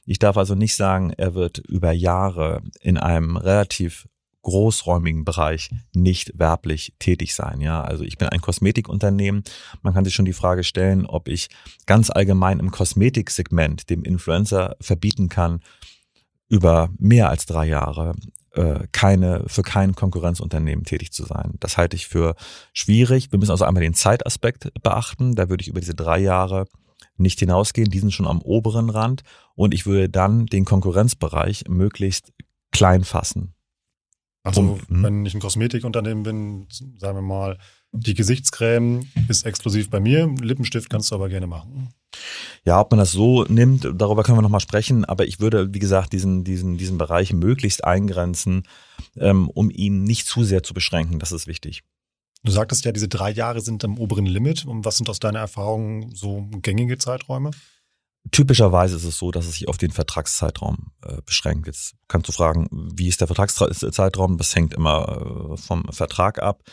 Ich 0.05 0.19
darf 0.19 0.35
also 0.35 0.53
nicht 0.53 0.75
sagen, 0.75 1.11
er 1.15 1.33
wird 1.33 1.59
über 1.59 1.93
Jahre 1.93 2.61
in 2.81 2.97
einem 2.97 3.37
relativ 3.37 4.09
großräumigen 4.43 5.25
Bereich 5.25 5.71
nicht 5.95 6.37
werblich 6.37 6.93
tätig 6.99 7.33
sein. 7.33 7.59
Ja, 7.61 7.81
also 7.81 8.03
ich 8.03 8.17
bin 8.17 8.29
ein 8.29 8.41
Kosmetikunternehmen. 8.41 9.43
Man 9.81 9.93
kann 9.93 10.05
sich 10.05 10.13
schon 10.13 10.25
die 10.25 10.33
Frage 10.33 10.63
stellen, 10.63 11.05
ob 11.05 11.27
ich 11.27 11.49
ganz 11.85 12.09
allgemein 12.09 12.59
im 12.59 12.69
Kosmetiksegment 12.69 13.89
dem 13.89 14.03
Influencer 14.03 14.75
verbieten 14.79 15.29
kann, 15.29 15.61
über 16.49 16.89
mehr 16.99 17.29
als 17.29 17.45
drei 17.45 17.65
Jahre 17.65 18.13
äh, 18.51 18.87
keine 18.91 19.43
für 19.47 19.63
kein 19.63 19.95
Konkurrenzunternehmen 19.95 20.85
tätig 20.85 21.11
zu 21.11 21.25
sein. 21.25 21.53
Das 21.59 21.77
halte 21.77 21.95
ich 21.95 22.07
für 22.07 22.35
schwierig. 22.73 23.31
Wir 23.31 23.39
müssen 23.39 23.51
also 23.51 23.65
einmal 23.65 23.81
den 23.81 23.95
Zeitaspekt 23.95 24.71
beachten. 24.83 25.35
Da 25.35 25.49
würde 25.49 25.61
ich 25.61 25.69
über 25.69 25.79
diese 25.79 25.95
drei 25.95 26.19
Jahre 26.19 26.65
nicht 27.17 27.39
hinausgehen. 27.39 27.89
Die 27.89 27.99
sind 27.99 28.13
schon 28.13 28.27
am 28.27 28.41
oberen 28.41 28.89
Rand. 28.89 29.23
Und 29.55 29.73
ich 29.73 29.85
würde 29.85 30.09
dann 30.09 30.45
den 30.45 30.65
Konkurrenzbereich 30.65 31.65
möglichst 31.67 32.33
klein 32.71 33.03
fassen. 33.03 33.55
Also 34.43 34.61
Um- 34.61 34.81
hm. 34.87 35.03
wenn 35.03 35.25
ich 35.25 35.33
ein 35.33 35.39
Kosmetikunternehmen 35.39 36.23
bin, 36.23 36.67
sagen 36.97 37.17
wir 37.17 37.21
mal, 37.21 37.57
die 37.93 38.13
Gesichtscreme 38.13 39.07
ist 39.29 39.45
exklusiv 39.45 39.89
bei 39.89 39.99
mir, 39.99 40.27
Lippenstift 40.41 40.89
kannst 40.89 41.11
du 41.11 41.15
aber 41.15 41.29
gerne 41.29 41.47
machen. 41.47 41.93
Ja, 42.65 42.81
ob 42.81 42.91
man 42.91 42.97
das 42.97 43.11
so 43.11 43.43
nimmt, 43.45 43.87
darüber 43.95 44.23
können 44.23 44.37
wir 44.37 44.41
nochmal 44.41 44.59
sprechen, 44.59 45.05
aber 45.05 45.25
ich 45.25 45.39
würde, 45.39 45.73
wie 45.73 45.79
gesagt, 45.79 46.11
diesen, 46.13 46.43
diesen, 46.43 46.77
diesen 46.77 46.97
Bereich 46.97 47.33
möglichst 47.33 47.83
eingrenzen, 47.83 48.63
ähm, 49.17 49.49
um 49.49 49.69
ihn 49.69 50.03
nicht 50.03 50.27
zu 50.27 50.43
sehr 50.43 50.63
zu 50.63 50.73
beschränken. 50.73 51.19
Das 51.19 51.31
ist 51.31 51.47
wichtig. 51.47 51.83
Du 52.43 52.51
sagtest 52.51 52.83
ja, 52.83 52.91
diese 52.91 53.07
drei 53.07 53.31
Jahre 53.31 53.61
sind 53.61 53.85
am 53.85 53.97
oberen 53.97 54.25
Limit. 54.25 54.65
Und 54.65 54.83
was 54.83 54.97
sind 54.97 55.09
aus 55.09 55.19
deiner 55.19 55.39
Erfahrung 55.39 56.13
so 56.13 56.45
gängige 56.61 56.97
Zeiträume? 56.97 57.51
Typischerweise 58.31 58.95
ist 58.95 59.03
es 59.03 59.17
so, 59.17 59.31
dass 59.31 59.45
es 59.45 59.55
sich 59.55 59.67
auf 59.67 59.77
den 59.77 59.91
Vertragszeitraum 59.91 60.91
äh, 61.05 61.21
beschränkt. 61.25 61.67
Jetzt 61.67 61.95
kannst 62.07 62.29
du 62.29 62.31
fragen, 62.31 62.67
wie 62.71 63.07
ist 63.07 63.19
der 63.19 63.27
Vertragszeitraum? 63.27 64.37
Das 64.37 64.55
hängt 64.55 64.73
immer 64.73 65.53
äh, 65.53 65.57
vom 65.57 65.85
Vertrag 65.91 66.41
ab. 66.41 66.63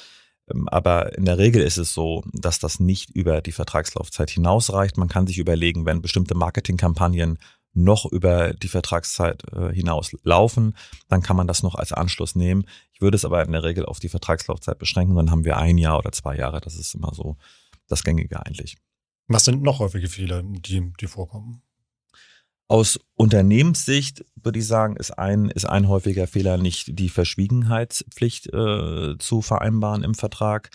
Ähm, 0.50 0.69
aber 0.69 1.16
in 1.19 1.25
der 1.25 1.38
Regel 1.38 1.62
ist 1.62 1.76
es 1.76 1.92
so, 1.92 2.23
dass 2.33 2.61
das 2.61 2.80
nicht 2.80 3.11
über 3.11 3.40
die 3.42 3.52
Vertragslaufzeit 3.52 4.30
hinausreicht. 4.30 4.97
Man 4.97 5.09
kann 5.09 5.26
sich 5.26 5.38
überlegen, 5.38 5.87
wenn 5.87 6.02
bestimmte 6.02 6.35
Marketingkampagnen 6.35 7.38
noch 7.73 8.04
über 8.07 8.52
die 8.54 8.69
Vertragszeit 8.69 9.45
äh, 9.52 9.73
hinaus 9.73 10.12
laufen, 10.25 10.76
dann 11.09 11.23
kann 11.23 11.37
man 11.37 11.47
das 11.47 11.62
noch 11.62 11.76
als 11.76 11.92
Anschluss 11.92 12.35
nehmen. 12.35 12.64
Ich 12.92 13.00
würde 13.00 13.16
es 13.16 13.25
aber 13.25 13.45
in 13.45 13.52
der 13.52 13.62
Regel 13.62 13.87
auf 13.87 14.00
die 14.00 14.09
Vertragslaufzeit 14.09 14.78
beschränken. 14.78 15.14
Dann 15.14 15.30
haben 15.30 15.45
wir 15.45 15.57
ein 15.57 15.78
Jahr 15.78 15.99
oder 15.99 16.12
zwei 16.12 16.37
Jahre. 16.37 16.61
Das 16.61 16.75
ist 16.76 16.95
immer 16.95 17.14
so 17.14 17.37
das 17.87 18.02
Gängige 18.02 18.45
eigentlich. 18.45 18.76
Was 19.31 19.45
sind 19.45 19.63
noch 19.63 19.79
häufige 19.79 20.09
Fehler, 20.09 20.43
die, 20.43 20.93
die 21.01 21.07
vorkommen? 21.07 21.63
Aus 22.67 22.99
Unternehmenssicht 23.15 24.25
würde 24.35 24.59
ich 24.59 24.67
sagen, 24.67 24.97
ist 24.97 25.13
ein, 25.13 25.51
ist 25.51 25.67
ein 25.67 25.87
häufiger 25.87 26.27
Fehler 26.27 26.59
nicht 26.59 26.99
die 26.99 27.09
Verschwiegenheitspflicht 27.09 28.53
äh, 28.53 29.17
zu 29.19 29.41
vereinbaren 29.41 30.03
im 30.03 30.15
Vertrag. 30.15 30.71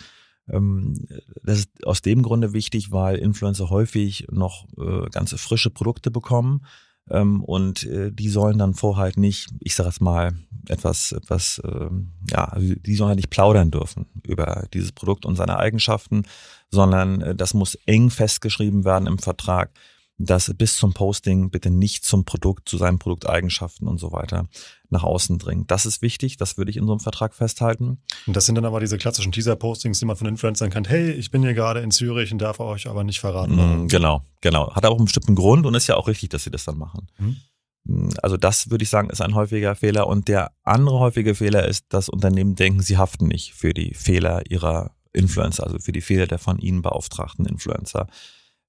Ähm, 0.48 1.06
das 1.42 1.58
ist 1.58 1.86
aus 1.86 2.00
dem 2.00 2.22
Grunde 2.22 2.54
wichtig, 2.54 2.92
weil 2.92 3.18
Influencer 3.18 3.68
häufig 3.68 4.26
noch 4.30 4.66
äh, 4.78 5.10
ganze 5.10 5.36
frische 5.36 5.68
Produkte 5.68 6.10
bekommen 6.10 6.64
ähm, 7.10 7.42
und 7.42 7.84
äh, 7.84 8.10
die 8.12 8.28
sollen 8.28 8.58
dann 8.58 8.74
vorher 8.74 9.04
halt 9.04 9.16
nicht, 9.16 9.48
ich 9.60 9.74
sage 9.74 9.88
jetzt 9.88 10.00
mal, 10.00 10.34
etwas, 10.68 11.12
etwas, 11.12 11.60
ähm, 11.64 12.12
ja, 12.30 12.46
also 12.46 12.74
die 12.74 12.94
sollen 12.94 13.08
halt 13.08 13.18
nicht 13.18 13.30
plaudern 13.30 13.70
dürfen 13.70 14.06
über 14.24 14.66
dieses 14.72 14.92
Produkt 14.92 15.24
und 15.24 15.36
seine 15.36 15.58
Eigenschaften, 15.58 16.24
sondern 16.70 17.20
äh, 17.20 17.34
das 17.34 17.54
muss 17.54 17.76
eng 17.86 18.10
festgeschrieben 18.10 18.84
werden 18.84 19.06
im 19.06 19.18
Vertrag 19.18 19.70
dass 20.18 20.52
bis 20.56 20.76
zum 20.76 20.94
Posting 20.94 21.50
bitte 21.50 21.70
nicht 21.70 22.04
zum 22.04 22.24
Produkt, 22.24 22.68
zu 22.68 22.78
seinen 22.78 22.98
Produkteigenschaften 22.98 23.86
und 23.86 23.98
so 23.98 24.12
weiter 24.12 24.48
nach 24.88 25.02
außen 25.02 25.38
dringt. 25.38 25.70
Das 25.70 25.84
ist 25.84 26.00
wichtig, 26.00 26.36
das 26.36 26.56
würde 26.56 26.70
ich 26.70 26.76
in 26.78 26.86
so 26.86 26.92
einem 26.92 27.00
Vertrag 27.00 27.34
festhalten. 27.34 27.98
Und 28.26 28.36
das 28.36 28.46
sind 28.46 28.54
dann 28.54 28.64
aber 28.64 28.80
diese 28.80 28.96
klassischen 28.98 29.32
Teaser-Postings, 29.32 29.98
die 29.98 30.06
man 30.06 30.16
von 30.16 30.26
Influencern 30.26 30.70
kennt. 30.70 30.88
Hey, 30.88 31.10
ich 31.10 31.30
bin 31.30 31.42
hier 31.42 31.54
gerade 31.54 31.80
in 31.80 31.90
Zürich 31.90 32.32
und 32.32 32.38
darf 32.38 32.60
euch 32.60 32.88
aber 32.88 33.04
nicht 33.04 33.20
verraten. 33.20 33.84
Mm, 33.84 33.88
Genau, 33.88 34.22
genau. 34.40 34.74
Hat 34.74 34.86
auch 34.86 34.96
einen 34.96 35.04
bestimmten 35.04 35.34
Grund 35.34 35.66
und 35.66 35.74
ist 35.74 35.86
ja 35.86 35.96
auch 35.96 36.08
richtig, 36.08 36.30
dass 36.30 36.44
sie 36.44 36.50
das 36.50 36.64
dann 36.64 36.78
machen. 36.78 37.08
Mhm. 37.18 37.36
Mm, 37.84 38.08
Also 38.22 38.36
das 38.38 38.70
würde 38.70 38.84
ich 38.84 38.90
sagen, 38.90 39.10
ist 39.10 39.20
ein 39.20 39.34
häufiger 39.34 39.74
Fehler. 39.74 40.06
Und 40.06 40.28
der 40.28 40.52
andere 40.62 40.98
häufige 40.98 41.34
Fehler 41.34 41.66
ist, 41.68 41.86
dass 41.90 42.08
Unternehmen 42.08 42.54
denken, 42.54 42.80
sie 42.80 42.96
haften 42.96 43.26
nicht 43.26 43.52
für 43.52 43.74
die 43.74 43.92
Fehler 43.92 44.50
ihrer 44.50 44.92
Influencer, 45.12 45.64
also 45.64 45.78
für 45.78 45.92
die 45.92 46.00
Fehler 46.00 46.26
der 46.26 46.38
von 46.38 46.58
ihnen 46.58 46.80
beauftragten 46.80 47.44
Influencer. 47.44 48.06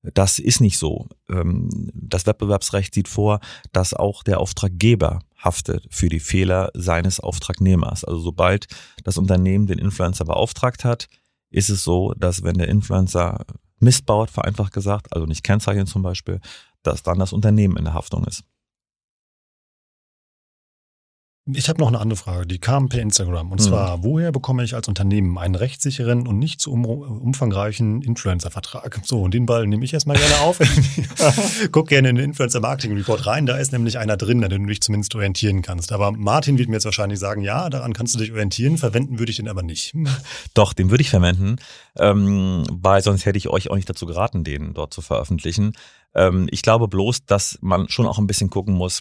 Das 0.04 0.40
ist 0.40 0.62
nicht 0.62 0.78
so. 0.78 1.08
Ähm, 1.30 1.70
Das 1.94 2.26
Wettbewerbsrecht 2.26 2.94
sieht 2.94 3.08
vor, 3.08 3.40
dass 3.74 3.94
auch 3.94 4.24
der 4.24 4.40
Auftraggeber 4.40 5.20
haftet 5.38 5.86
für 5.90 6.10
die 6.10 6.20
Fehler 6.20 6.72
seines 6.74 7.20
Auftragnehmers. 7.20 8.04
Also 8.04 8.20
sobald 8.20 8.68
das 9.04 9.18
Unternehmen 9.18 9.68
den 9.68 9.80
Influencer 9.80 10.26
beauftragt 10.26 10.84
hat, 10.84 11.08
ist 11.50 11.70
es 11.70 11.84
so, 11.84 12.14
dass 12.18 12.44
wenn 12.44 12.58
der 12.58 12.68
Influencer 12.68 13.46
Mist 13.80 14.06
baut, 14.06 14.32
vereinfacht 14.32 14.74
gesagt, 14.74 15.14
also 15.14 15.26
nicht 15.26 15.44
kennzeichnen 15.44 15.88
zum 15.88 16.02
Beispiel, 16.02 16.40
dass 16.84 17.04
dann 17.04 17.20
das 17.20 17.34
Unternehmen 17.34 17.78
in 17.78 17.86
der 17.86 17.94
Haftung 17.94 18.26
ist. 18.26 18.44
Ich 21.54 21.70
habe 21.70 21.80
noch 21.80 21.88
eine 21.88 22.00
andere 22.00 22.18
Frage, 22.18 22.46
die 22.46 22.60
kam 22.60 22.90
per 22.90 23.02
Instagram. 23.02 23.52
Und 23.52 23.62
Mhm. 23.62 23.66
zwar, 23.66 24.04
woher 24.04 24.32
bekomme 24.34 24.64
ich 24.66 24.76
als 24.76 24.88
Unternehmen 24.90 25.38
einen 25.38 25.56
rechtssicheren 25.56 26.28
und 26.28 26.38
nicht 26.40 26.60
zu 26.60 26.72
um, 26.74 26.84
umfangreichen 26.86 28.02
Influencer-Vertrag? 28.02 29.00
So, 29.06 29.22
und 29.22 29.34
den 29.34 29.46
Ball 29.46 29.66
nehme 29.66 29.86
ich 29.86 29.94
erstmal 29.94 30.18
gerne 30.18 30.36
auf. 30.42 30.60
Guck 31.72 31.88
gerne 31.88 32.10
in 32.10 32.16
den 32.18 32.26
Influencer-Marketing-Report 32.26 33.26
rein, 33.28 33.46
da 33.46 33.58
ist 33.58 33.72
nämlich 33.72 33.98
einer 33.98 34.18
drin, 34.18 34.44
an 34.44 34.50
dem 34.50 34.64
du 34.64 34.70
dich 34.70 34.82
zumindest 34.82 35.16
orientieren 35.16 35.62
kannst. 35.62 35.92
Aber 35.92 36.12
Martin 36.12 36.58
wird 36.58 36.68
mir 36.70 36.76
jetzt 36.76 36.86
wahrscheinlich 36.86 37.20
sagen, 37.20 37.42
ja, 37.42 37.70
daran 37.70 37.94
kannst 37.94 38.16
du 38.16 38.20
dich 38.20 38.32
orientieren, 38.32 38.78
verwenden 38.78 39.20
würde 39.20 39.30
ich 39.30 39.38
den 39.38 39.48
aber 39.48 39.64
nicht. 39.64 39.94
Doch, 40.54 40.74
den 40.74 40.90
würde 40.90 41.02
ich 41.02 41.10
verwenden, 41.10 41.58
ähm, 41.98 42.64
weil 42.72 43.02
sonst 43.02 43.26
hätte 43.26 43.38
ich 43.38 43.48
euch 43.48 43.70
auch 43.72 43.76
nicht 43.76 43.90
dazu 43.90 44.06
geraten, 44.06 44.44
den 44.44 44.74
dort 44.74 44.94
zu 44.94 45.02
veröffentlichen. 45.02 45.74
Ähm, 46.14 46.48
ich 46.52 46.62
glaube 46.62 46.88
bloß, 46.88 47.26
dass 47.26 47.58
man 47.62 47.88
schon 47.90 48.06
auch 48.06 48.18
ein 48.18 48.28
bisschen 48.28 48.50
gucken 48.50 48.74
muss, 48.76 49.00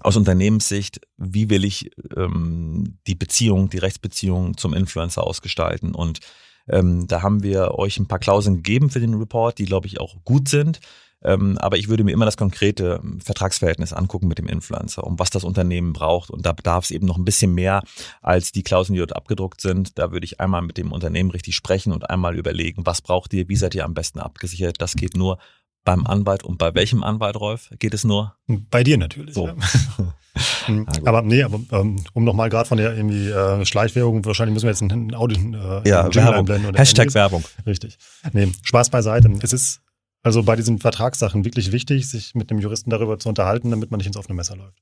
aus 0.00 0.16
Unternehmenssicht, 0.16 1.00
wie 1.16 1.50
will 1.50 1.64
ich 1.64 1.90
ähm, 2.16 2.98
die 3.06 3.14
Beziehung, 3.14 3.70
die 3.70 3.78
Rechtsbeziehung 3.78 4.56
zum 4.56 4.74
Influencer 4.74 5.24
ausgestalten. 5.24 5.94
Und 5.94 6.20
ähm, 6.68 7.06
da 7.06 7.22
haben 7.22 7.42
wir 7.42 7.72
euch 7.78 7.98
ein 7.98 8.08
paar 8.08 8.18
Klauseln 8.18 8.56
gegeben 8.56 8.90
für 8.90 9.00
den 9.00 9.14
Report, 9.14 9.58
die, 9.58 9.64
glaube 9.64 9.86
ich, 9.86 10.00
auch 10.00 10.24
gut 10.24 10.48
sind. 10.48 10.80
Ähm, 11.24 11.56
aber 11.58 11.76
ich 11.76 11.88
würde 11.88 12.04
mir 12.04 12.12
immer 12.12 12.24
das 12.24 12.36
konkrete 12.36 13.00
ähm, 13.02 13.20
Vertragsverhältnis 13.20 13.92
angucken 13.92 14.28
mit 14.28 14.38
dem 14.38 14.48
Influencer, 14.48 15.04
um 15.04 15.18
was 15.18 15.30
das 15.30 15.44
Unternehmen 15.44 15.92
braucht. 15.92 16.30
Und 16.30 16.46
da 16.46 16.52
bedarf 16.52 16.84
es 16.84 16.90
eben 16.90 17.06
noch 17.06 17.16
ein 17.16 17.24
bisschen 17.24 17.54
mehr 17.54 17.82
als 18.22 18.52
die 18.52 18.62
Klauseln, 18.62 18.94
die 18.94 18.98
dort 18.98 19.14
abgedruckt 19.14 19.60
sind. 19.60 19.98
Da 19.98 20.10
würde 20.10 20.24
ich 20.24 20.40
einmal 20.40 20.62
mit 20.62 20.78
dem 20.78 20.92
Unternehmen 20.92 21.30
richtig 21.30 21.54
sprechen 21.54 21.92
und 21.92 22.10
einmal 22.10 22.36
überlegen, 22.36 22.86
was 22.86 23.02
braucht 23.02 23.32
ihr, 23.34 23.48
wie 23.48 23.56
seid 23.56 23.74
ihr 23.74 23.84
am 23.84 23.94
besten 23.94 24.18
abgesichert. 24.18 24.80
Das 24.80 24.94
geht 24.94 25.16
nur 25.16 25.38
beim 25.84 26.06
Anwalt 26.06 26.44
und 26.44 26.58
bei 26.58 26.74
welchem 26.74 27.02
Anwalt, 27.02 27.36
Rolf? 27.36 27.70
Geht 27.78 27.94
es 27.94 28.04
nur? 28.04 28.36
Bei 28.70 28.82
dir 28.84 28.98
natürlich. 28.98 29.34
So. 29.34 29.48
Ja. 29.48 29.54
Gut. 30.66 31.06
aber 31.06 31.20
nee, 31.22 31.42
aber 31.42 31.60
ähm, 31.72 32.02
um 32.14 32.24
nochmal 32.24 32.48
gerade 32.48 32.66
von 32.66 32.78
der 32.78 32.96
irgendwie 32.96 33.28
äh, 33.28 33.66
Schleichwerbung, 33.66 34.24
wahrscheinlich 34.24 34.54
müssen 34.54 34.64
wir 34.64 34.70
jetzt 34.70 34.80
ein 34.80 35.14
Audio 35.14 35.36
äh, 35.38 35.86
Ja, 35.86 36.00
einen 36.02 36.10
Jingle 36.10 36.14
Werbung. 36.14 36.38
einblenden 36.38 36.68
oder 36.70 36.78
Hashtag 36.78 37.02
ähnliches. 37.04 37.14
Werbung. 37.14 37.44
Richtig. 37.66 37.98
Nee, 38.32 38.50
Spaß 38.62 38.88
beiseite. 38.88 39.30
Es 39.42 39.52
ist 39.52 39.82
also 40.22 40.42
bei 40.42 40.56
diesen 40.56 40.78
Vertragssachen 40.78 41.44
wirklich 41.44 41.72
wichtig, 41.72 42.08
sich 42.08 42.34
mit 42.34 42.50
dem 42.50 42.58
Juristen 42.60 42.88
darüber 42.90 43.18
zu 43.18 43.28
unterhalten, 43.28 43.70
damit 43.70 43.90
man 43.90 43.98
nicht 43.98 44.06
ins 44.06 44.16
offene 44.16 44.34
Messer 44.34 44.56
läuft. 44.56 44.78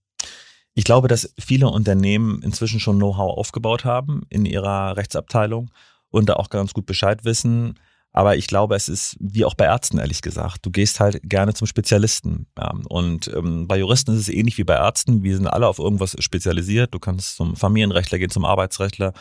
Ich 0.75 0.85
glaube, 0.85 1.09
dass 1.09 1.35
viele 1.39 1.69
Unternehmen 1.69 2.43
inzwischen 2.43 2.79
schon 2.79 2.99
Know-how 2.99 3.37
aufgebaut 3.37 3.85
haben 3.85 4.23
in 4.29 4.45
ihrer 4.45 4.97
Rechtsabteilung 4.97 5.73
und 6.11 6.29
da 6.29 6.35
auch 6.35 6.51
ganz 6.51 6.75
gut 6.75 6.87
Bescheid 6.87 7.25
wissen. 7.25 7.79
Aber 8.13 8.37
ich 8.37 8.49
glaube, 8.49 8.75
es 8.75 8.89
ist 8.89 9.17
wie 9.21 9.45
auch 9.45 9.55
bei 9.55 9.67
Ärzten, 9.67 9.99
ehrlich 9.99 10.21
gesagt. 10.21 10.67
Du 10.67 10.71
gehst 10.71 10.99
halt 10.99 11.21
gerne 11.23 11.55
zum 11.55 11.67
Spezialisten. 11.67 12.47
Ja. 12.59 12.75
Und 12.89 13.29
ähm, 13.29 13.69
bei 13.69 13.79
Juristen 13.79 14.13
ist 14.15 14.21
es 14.21 14.29
ähnlich 14.29 14.59
wie 14.59 14.65
bei 14.65 14.75
Ärzten. 14.75 15.23
Wir 15.23 15.37
sind 15.37 15.47
alle 15.47 15.69
auf 15.69 15.79
irgendwas 15.79 16.17
spezialisiert. 16.19 16.93
Du 16.93 16.99
kannst 16.99 17.37
zum 17.37 17.55
Familienrechtler 17.55 18.19
gehen, 18.19 18.31
zum 18.31 18.45
Arbeitsrechtler. 18.45 19.13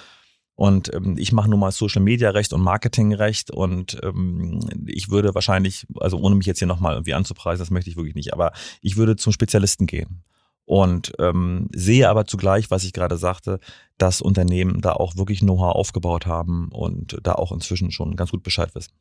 Und 0.55 0.93
ähm, 0.93 1.17
ich 1.17 1.31
mache 1.31 1.49
nun 1.49 1.59
mal 1.59 1.71
Social 1.71 2.01
Media 2.01 2.31
Recht 2.31 2.51
und 2.51 2.61
Marketingrecht 2.61 3.49
und 3.49 3.97
ähm, 4.03 4.59
ich 4.87 5.09
würde 5.09 5.33
wahrscheinlich, 5.33 5.87
also 6.01 6.17
ohne 6.17 6.35
mich 6.35 6.47
jetzt 6.47 6.59
hier 6.59 6.67
nochmal 6.67 6.95
irgendwie 6.95 7.13
anzupreisen, 7.13 7.61
das 7.61 7.71
möchte 7.71 7.89
ich 7.89 7.95
wirklich 7.95 8.15
nicht, 8.15 8.33
aber 8.33 8.51
ich 8.81 8.97
würde 8.97 9.15
zum 9.15 9.31
Spezialisten 9.31 9.85
gehen 9.85 10.21
und 10.69 11.13
ähm, 11.17 11.67
sehe 11.73 12.07
aber 12.07 12.27
zugleich, 12.27 12.69
was 12.69 12.83
ich 12.83 12.93
gerade 12.93 13.17
sagte, 13.17 13.59
dass 13.97 14.21
Unternehmen 14.21 14.81
da 14.81 14.93
auch 14.93 15.17
wirklich 15.17 15.39
Know-how 15.39 15.73
aufgebaut 15.73 16.27
haben 16.27 16.69
und 16.71 17.17
da 17.23 17.33
auch 17.33 17.51
inzwischen 17.51 17.89
schon 17.89 18.15
ganz 18.15 18.29
gut 18.29 18.43
Bescheid 18.43 18.75
wissen. 18.75 18.93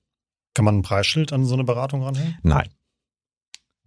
Kann 0.55 0.65
man 0.65 0.79
ein 0.79 0.83
Preisschild 0.83 1.31
an 1.31 1.45
so 1.45 1.53
eine 1.53 1.65
Beratung 1.65 2.03
ranhängen? 2.03 2.39
Nein. 2.43 2.71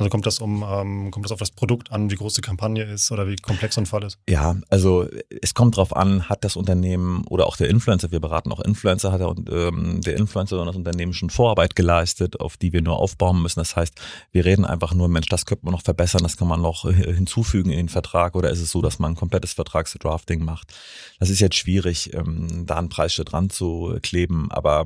Also 0.02 0.10
kommt 0.10 0.26
das 0.26 0.40
um, 0.40 0.66
ähm, 0.68 1.12
kommt 1.12 1.26
das 1.26 1.32
auf 1.32 1.40
das 1.40 1.52
Produkt 1.52 1.92
an, 1.92 2.10
wie 2.10 2.16
groß 2.16 2.34
die 2.34 2.42
Kampagne 2.42 2.84
ist 2.84 3.12
oder 3.12 3.28
wie 3.28 3.36
komplex 3.36 3.76
so 3.76 3.82
ein 3.82 3.86
Fall 3.86 4.04
ist? 4.04 4.18
Ja, 4.28 4.56
also 4.70 5.08
es 5.42 5.54
kommt 5.54 5.78
drauf 5.78 5.96
an, 5.96 6.28
hat 6.28 6.44
das 6.44 6.56
Unternehmen 6.56 7.24
oder 7.30 7.46
auch 7.46 7.56
der 7.56 7.70
Influencer, 7.70 8.12
wir 8.12 8.20
beraten 8.20 8.52
auch 8.52 8.60
Influencer, 8.60 9.12
hat 9.12 9.22
der, 9.22 9.36
ähm, 9.54 10.02
der 10.02 10.18
Influencer 10.18 10.60
und 10.60 10.66
das 10.66 10.76
Unternehmen 10.76 11.14
schon 11.14 11.30
Vorarbeit 11.30 11.76
geleistet, 11.76 12.40
auf 12.40 12.58
die 12.58 12.74
wir 12.74 12.82
nur 12.82 12.98
aufbauen 12.98 13.42
müssen. 13.42 13.60
Das 13.60 13.76
heißt, 13.76 13.94
wir 14.32 14.44
reden 14.44 14.66
einfach 14.66 14.94
nur, 14.94 15.08
Mensch, 15.08 15.28
das 15.28 15.46
könnte 15.46 15.66
man 15.66 15.74
noch 15.74 15.84
verbessern, 15.84 16.24
das 16.24 16.38
kann 16.38 16.48
man 16.48 16.62
noch 16.62 16.90
hinzufügen 16.90 17.70
in 17.70 17.78
den 17.78 17.90
Vertrag 17.90 18.36
oder 18.36 18.50
ist 18.50 18.62
es 18.62 18.72
so, 18.72 18.82
dass 18.82 19.00
man 19.00 19.12
ein 19.12 19.16
komplettes 19.16 19.54
Vertragsdrafting 19.54 20.44
macht? 20.44 20.74
Das 21.20 21.30
ist 21.30 21.40
jetzt 21.40 21.56
schwierig, 21.56 22.14
ähm, 22.14 22.66
da 22.66 22.78
einen 22.78 22.90
Preisschild 22.90 23.32
dran 23.32 23.50
zu 23.50 23.98
kleben, 24.02 24.52
aber 24.52 24.86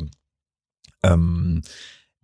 ähm, 1.03 1.61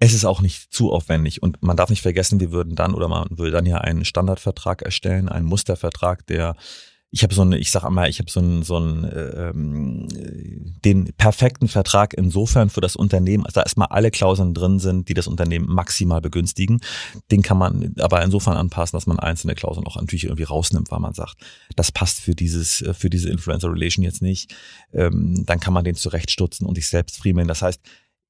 es 0.04 0.16
ist 0.16 0.26
auch 0.26 0.42
nicht 0.42 0.74
zu 0.74 0.92
aufwendig 0.92 1.44
und 1.44 1.62
man 1.62 1.78
darf 1.78 1.92
nicht 1.92 2.02
vergessen, 2.02 2.40
wir 2.40 2.52
würden 2.52 2.76
dann 2.76 2.96
oder 2.96 3.08
man 3.08 3.28
würde 3.38 3.52
dann 3.52 3.68
ja 3.68 3.78
einen 3.78 4.04
Standardvertrag 4.04 4.82
erstellen, 4.82 5.30
einen 5.30 5.46
Mustervertrag, 5.46 6.26
der 6.26 6.56
ich 7.14 7.24
habe 7.24 7.36
so 7.36 7.42
eine, 7.42 7.58
ich 7.58 7.72
sag 7.72 7.84
einmal, 7.84 8.10
ich 8.10 8.20
habe 8.20 8.32
so 8.32 8.40
einen, 8.40 8.64
so 8.64 8.78
einen 8.78 9.04
ähm, 9.14 10.08
den 10.86 11.14
perfekten 11.18 11.68
Vertrag 11.68 12.14
insofern 12.14 12.70
für 12.70 12.80
das 12.80 12.96
Unternehmen, 12.96 13.46
also 13.46 13.56
da 13.56 13.64
erstmal 13.64 13.90
alle 13.90 14.12
Klauseln 14.12 14.54
drin 14.54 14.80
sind, 14.80 15.10
die 15.10 15.14
das 15.14 15.28
Unternehmen 15.28 15.68
maximal 15.68 16.22
begünstigen. 16.22 16.80
Den 17.30 17.42
kann 17.42 17.58
man 17.58 17.94
aber 18.00 18.24
insofern 18.24 18.56
anpassen, 18.56 18.96
dass 18.96 19.08
man 19.08 19.20
einzelne 19.20 19.56
Klauseln 19.56 19.86
auch 19.86 19.98
natürlich 19.98 20.24
irgendwie 20.24 20.44
rausnimmt, 20.44 20.90
weil 20.90 21.00
man 21.00 21.14
sagt, 21.14 21.36
das 21.76 21.92
passt 21.92 22.22
für 22.22 22.34
dieses, 22.34 22.84
für 22.94 23.10
diese 23.10 23.30
Influencer 23.30 23.70
Relation 23.70 24.06
jetzt 24.06 24.22
nicht. 24.22 24.56
Ähm, 24.94 25.44
dann 25.46 25.60
kann 25.60 25.74
man 25.74 25.84
den 25.84 25.96
zurechtstutzen 25.96 26.66
und 26.66 26.76
sich 26.76 26.88
selbst 26.88 27.18
friemeln. 27.18 27.50
Das 27.50 27.62
heißt, 27.62 27.82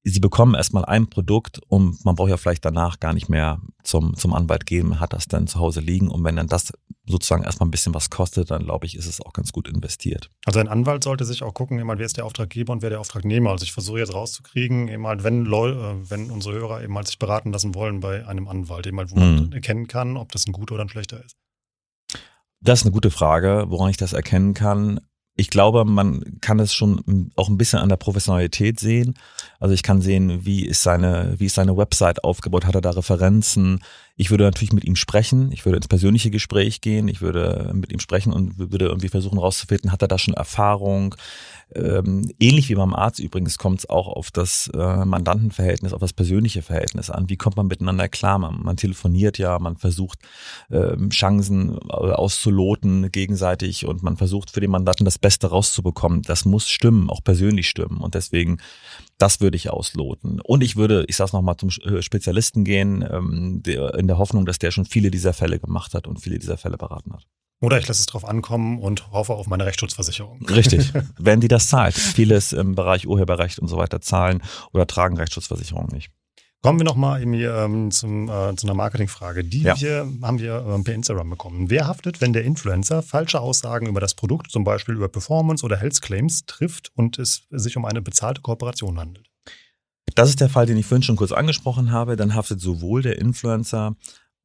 sie 0.04 0.20
bekommen 0.20 0.54
erstmal 0.54 0.84
ein 0.84 1.08
Produkt 1.08 1.60
und 1.68 2.04
man 2.04 2.16
braucht 2.16 2.30
ja 2.30 2.36
vielleicht 2.36 2.64
danach 2.64 2.98
gar 2.98 3.12
nicht 3.12 3.28
mehr 3.28 3.60
zum, 3.84 4.16
zum 4.16 4.34
Anwalt 4.34 4.66
gehen, 4.66 4.98
hat 4.98 5.12
das 5.12 5.26
dann 5.26 5.46
zu 5.46 5.60
Hause 5.60 5.80
liegen 5.80 6.08
und 6.08 6.24
wenn 6.24 6.36
dann 6.36 6.48
das 6.48 6.72
sozusagen 7.06 7.44
erstmal 7.44 7.68
ein 7.68 7.70
bisschen 7.70 7.94
was 7.94 8.10
kostet, 8.10 8.50
dann 8.50 8.64
glaube 8.64 8.86
ich, 8.86 8.96
ist 8.96 9.06
es 9.06 9.20
auch 9.20 9.32
ganz 9.32 9.52
gut 9.52 9.68
investiert. 9.68 10.30
Also 10.44 10.60
ein 10.60 10.68
Anwalt 10.68 11.04
sollte 11.04 11.24
sich 11.24 11.42
auch 11.42 11.54
gucken, 11.54 11.78
immer, 11.78 11.98
wer 11.98 12.06
ist 12.06 12.16
der 12.16 12.24
Auftraggeber 12.24 12.72
und 12.72 12.82
wer 12.82 12.90
der 12.90 13.00
Auftragnehmer. 13.00 13.50
Also 13.50 13.64
ich 13.64 13.72
versuche 13.72 13.98
jetzt 13.98 14.14
rauszukriegen, 14.14 14.88
eben 14.88 15.06
halt, 15.06 15.24
wenn, 15.24 15.46
äh, 15.46 16.10
wenn 16.10 16.30
unsere 16.30 16.54
Hörer 16.54 16.82
eben 16.82 16.94
halt 16.96 17.06
sich 17.06 17.18
beraten 17.18 17.52
lassen 17.52 17.74
wollen 17.74 18.00
bei 18.00 18.26
einem 18.26 18.48
Anwalt, 18.48 18.86
eben 18.86 18.98
halt, 18.98 19.10
wo 19.10 19.16
man 19.16 19.46
mhm. 19.46 19.52
erkennen 19.52 19.88
kann, 19.88 20.16
ob 20.16 20.32
das 20.32 20.46
ein 20.46 20.52
guter 20.52 20.74
oder 20.74 20.84
ein 20.84 20.88
schlechter 20.88 21.24
ist. 21.24 21.36
Das 22.60 22.80
ist 22.80 22.86
eine 22.86 22.92
gute 22.92 23.10
Frage, 23.10 23.64
woran 23.68 23.90
ich 23.90 23.96
das 23.96 24.12
erkennen 24.12 24.54
kann 24.54 25.00
ich 25.34 25.48
glaube, 25.48 25.84
man 25.84 26.38
kann 26.40 26.60
es 26.60 26.74
schon 26.74 27.30
auch 27.36 27.48
ein 27.48 27.56
bisschen 27.56 27.78
an 27.78 27.88
der 27.88 27.96
Professionalität 27.96 28.78
sehen. 28.78 29.14
Also 29.58 29.74
ich 29.74 29.82
kann 29.82 30.02
sehen, 30.02 30.44
wie 30.44 30.66
ist 30.66 30.82
seine, 30.82 31.34
wie 31.38 31.46
ist 31.46 31.54
seine 31.54 31.76
Website 31.76 32.22
aufgebaut, 32.22 32.66
hat 32.66 32.74
er 32.74 32.80
da 32.82 32.90
Referenzen, 32.90 33.82
ich 34.16 34.30
würde 34.30 34.44
natürlich 34.44 34.72
mit 34.72 34.84
ihm 34.84 34.96
sprechen, 34.96 35.50
ich 35.52 35.64
würde 35.64 35.76
ins 35.76 35.88
persönliche 35.88 36.30
Gespräch 36.30 36.80
gehen, 36.80 37.08
ich 37.08 37.20
würde 37.20 37.70
mit 37.74 37.92
ihm 37.92 38.00
sprechen 38.00 38.32
und 38.32 38.58
würde 38.58 38.86
irgendwie 38.86 39.08
versuchen 39.08 39.38
rauszufinden, 39.38 39.90
hat 39.90 40.02
er 40.02 40.08
da 40.08 40.18
schon 40.18 40.34
Erfahrung? 40.34 41.14
Ähm, 41.74 42.30
ähnlich 42.38 42.68
wie 42.68 42.74
beim 42.74 42.94
Arzt 42.94 43.18
übrigens 43.18 43.56
kommt 43.56 43.80
es 43.80 43.88
auch 43.88 44.08
auf 44.08 44.30
das 44.30 44.70
äh, 44.74 45.04
Mandantenverhältnis, 45.04 45.94
auf 45.94 46.00
das 46.00 46.12
persönliche 46.12 46.60
Verhältnis 46.60 47.08
an. 47.08 47.30
Wie 47.30 47.36
kommt 47.36 47.56
man 47.56 47.66
miteinander 47.66 48.08
klar? 48.08 48.38
Man, 48.38 48.62
man 48.62 48.76
telefoniert 48.76 49.38
ja, 49.38 49.58
man 49.58 49.76
versucht 49.76 50.18
ähm, 50.70 51.08
Chancen 51.10 51.78
äh, 51.88 51.92
auszuloten 51.92 53.10
gegenseitig 53.10 53.86
und 53.86 54.02
man 54.02 54.18
versucht 54.18 54.50
für 54.50 54.60
den 54.60 54.70
Mandanten 54.70 55.06
das 55.06 55.18
Beste 55.18 55.46
rauszubekommen. 55.46 56.22
Das 56.22 56.44
muss 56.44 56.68
stimmen, 56.68 57.08
auch 57.08 57.24
persönlich 57.24 57.68
stimmen. 57.68 57.98
Und 57.98 58.14
deswegen 58.14 58.58
das 59.22 59.40
würde 59.40 59.56
ich 59.56 59.70
ausloten. 59.70 60.40
Und 60.40 60.64
ich 60.64 60.74
würde, 60.74 61.04
ich 61.06 61.14
sag's 61.14 61.32
nochmal, 61.32 61.56
zum 61.56 61.68
äh, 61.68 62.02
Spezialisten 62.02 62.64
gehen, 62.64 63.08
ähm, 63.08 63.62
der, 63.64 63.94
in 63.94 64.08
der 64.08 64.18
Hoffnung, 64.18 64.46
dass 64.46 64.58
der 64.58 64.72
schon 64.72 64.84
viele 64.84 65.12
dieser 65.12 65.32
Fälle 65.32 65.60
gemacht 65.60 65.94
hat 65.94 66.08
und 66.08 66.20
viele 66.20 66.40
dieser 66.40 66.58
Fälle 66.58 66.76
beraten 66.76 67.12
hat. 67.12 67.24
Oder 67.60 67.78
ich 67.78 67.86
lasse 67.86 68.00
es 68.00 68.06
drauf 68.06 68.24
ankommen 68.24 68.80
und 68.80 69.12
hoffe 69.12 69.34
auf 69.34 69.46
meine 69.46 69.64
Rechtsschutzversicherung. 69.64 70.44
Richtig. 70.46 70.92
Wenn 71.18 71.40
die 71.40 71.46
das 71.46 71.68
zahlt. 71.68 71.94
Vieles 71.94 72.52
im 72.52 72.74
Bereich 72.74 73.06
Urheberrecht 73.06 73.60
und 73.60 73.68
so 73.68 73.76
weiter 73.76 74.00
zahlen 74.00 74.42
oder 74.72 74.88
tragen 74.88 75.16
Rechtsschutzversicherungen 75.16 75.92
nicht. 75.92 76.10
Kommen 76.62 76.78
wir 76.78 76.84
nochmal 76.84 77.22
ähm, 77.22 77.90
zum, 77.90 78.28
äh, 78.28 78.54
zu 78.54 78.68
einer 78.68 78.74
Marketingfrage. 78.74 79.42
Die 79.42 79.62
ja. 79.62 79.80
wir, 79.80 80.08
haben 80.22 80.38
wir 80.38 80.64
ähm, 80.64 80.84
per 80.84 80.94
Instagram 80.94 81.30
bekommen. 81.30 81.70
Wer 81.70 81.88
haftet, 81.88 82.20
wenn 82.20 82.32
der 82.32 82.44
Influencer 82.44 83.02
falsche 83.02 83.40
Aussagen 83.40 83.88
über 83.88 83.98
das 83.98 84.14
Produkt, 84.14 84.52
zum 84.52 84.62
Beispiel 84.62 84.94
über 84.94 85.08
Performance 85.08 85.64
oder 85.64 85.76
Health 85.76 86.00
Claims, 86.00 86.46
trifft 86.46 86.92
und 86.94 87.18
es 87.18 87.42
sich 87.50 87.76
um 87.76 87.84
eine 87.84 88.00
bezahlte 88.00 88.42
Kooperation 88.42 89.00
handelt? 89.00 89.28
Das 90.14 90.28
ist 90.28 90.40
der 90.40 90.48
Fall, 90.48 90.66
den 90.66 90.76
ich 90.76 90.86
vorhin 90.86 91.02
schon 91.02 91.16
kurz 91.16 91.32
angesprochen 91.32 91.90
habe. 91.90 92.14
Dann 92.14 92.36
haftet 92.36 92.60
sowohl 92.60 93.02
der 93.02 93.18
Influencer 93.18 93.96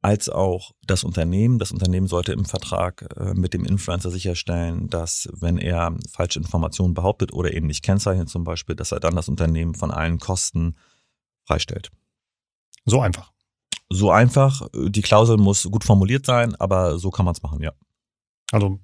als 0.02 0.28
auch 0.28 0.72
das 0.84 1.04
Unternehmen. 1.04 1.60
Das 1.60 1.70
Unternehmen 1.70 2.08
sollte 2.08 2.32
im 2.32 2.46
Vertrag 2.46 3.14
äh, 3.16 3.34
mit 3.34 3.54
dem 3.54 3.64
Influencer 3.64 4.10
sicherstellen, 4.10 4.88
dass 4.88 5.28
wenn 5.34 5.56
er 5.56 5.94
falsche 6.10 6.40
Informationen 6.40 6.94
behauptet 6.94 7.32
oder 7.32 7.54
eben 7.54 7.68
nicht 7.68 7.84
kennzeichnet 7.84 8.28
zum 8.28 8.42
Beispiel, 8.42 8.74
dass 8.74 8.90
er 8.90 8.98
dann 8.98 9.14
das 9.14 9.28
Unternehmen 9.28 9.76
von 9.76 9.92
allen 9.92 10.18
Kosten 10.18 10.74
freistellt. 11.44 11.92
So 12.88 13.00
einfach. 13.00 13.32
So 13.90 14.10
einfach. 14.10 14.62
Die 14.74 15.02
Klausel 15.02 15.36
muss 15.36 15.64
gut 15.64 15.84
formuliert 15.84 16.26
sein, 16.26 16.54
aber 16.56 16.98
so 16.98 17.10
kann 17.10 17.24
man 17.24 17.34
es 17.34 17.42
machen, 17.42 17.62
ja. 17.62 17.72
Also, 18.52 18.78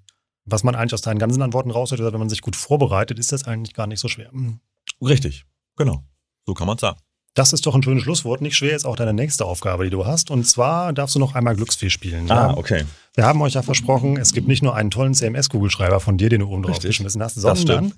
was 0.44 0.62
man 0.62 0.74
eigentlich 0.74 0.94
aus 0.94 1.02
deinen 1.02 1.18
ganzen 1.18 1.42
Antworten 1.42 1.70
raushört, 1.70 2.00
wenn 2.00 2.18
man 2.18 2.28
sich 2.28 2.42
gut 2.42 2.56
vorbereitet, 2.56 3.18
ist 3.18 3.32
das 3.32 3.44
eigentlich 3.44 3.74
gar 3.74 3.86
nicht 3.86 4.00
so 4.00 4.08
schwer. 4.08 4.30
Hm. 4.30 4.60
Richtig, 5.00 5.44
genau. 5.76 6.04
So 6.46 6.54
kann 6.54 6.66
man 6.66 6.76
es 6.76 6.82
sagen. 6.82 6.98
Das 7.34 7.52
ist 7.52 7.66
doch 7.66 7.74
ein 7.74 7.82
schönes 7.82 8.04
Schlusswort. 8.04 8.40
Nicht 8.42 8.56
schwer 8.56 8.76
ist 8.76 8.84
auch 8.84 8.94
deine 8.94 9.12
nächste 9.12 9.44
Aufgabe, 9.44 9.84
die 9.84 9.90
du 9.90 10.06
hast. 10.06 10.30
Und 10.30 10.44
zwar 10.44 10.92
darfst 10.92 11.16
du 11.16 11.18
noch 11.18 11.34
einmal 11.34 11.56
Glücksfee 11.56 11.90
spielen. 11.90 12.30
Ah, 12.30 12.50
ja? 12.50 12.56
okay. 12.56 12.84
Wir 13.14 13.26
haben 13.26 13.42
euch 13.42 13.54
ja 13.54 13.62
versprochen, 13.62 14.16
es 14.16 14.32
gibt 14.32 14.46
nicht 14.46 14.62
nur 14.62 14.76
einen 14.76 14.90
tollen 14.90 15.14
CMS-Kugelschreiber 15.14 15.98
von 15.98 16.16
dir, 16.16 16.28
den 16.28 16.40
du 16.40 16.48
oben 16.48 16.62
drauf 16.62 16.78
geschmissen 16.78 17.20
hast, 17.22 17.34
sondern 17.34 17.92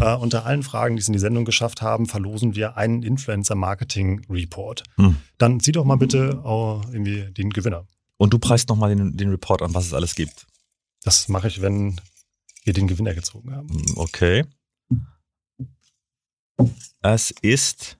äh, 0.00 0.14
unter 0.14 0.44
allen 0.46 0.62
Fragen, 0.62 0.96
die 0.96 1.00
es 1.00 1.08
in 1.08 1.12
die 1.12 1.18
Sendung 1.18 1.44
geschafft 1.44 1.82
haben, 1.82 2.06
verlosen 2.06 2.54
wir 2.54 2.76
einen 2.76 3.02
Influencer-Marketing-Report. 3.02 4.82
Hm. 4.96 5.16
Dann 5.38 5.60
zieh 5.60 5.72
doch 5.72 5.84
mal 5.84 5.96
bitte 5.96 6.42
äh, 6.44 6.92
irgendwie 6.92 7.32
den 7.32 7.50
Gewinner. 7.50 7.86
Und 8.16 8.32
du 8.32 8.38
preist 8.38 8.68
nochmal 8.68 8.94
den, 8.94 9.16
den 9.16 9.30
Report 9.30 9.62
an, 9.62 9.74
was 9.74 9.86
es 9.86 9.94
alles 9.94 10.14
gibt. 10.14 10.46
Das 11.02 11.28
mache 11.28 11.48
ich, 11.48 11.60
wenn 11.60 12.00
wir 12.64 12.72
den 12.72 12.88
Gewinner 12.88 13.14
gezogen 13.14 13.54
haben. 13.54 13.68
Hm, 13.68 13.84
okay. 13.96 14.44
Es 17.02 17.30
ist 17.42 17.98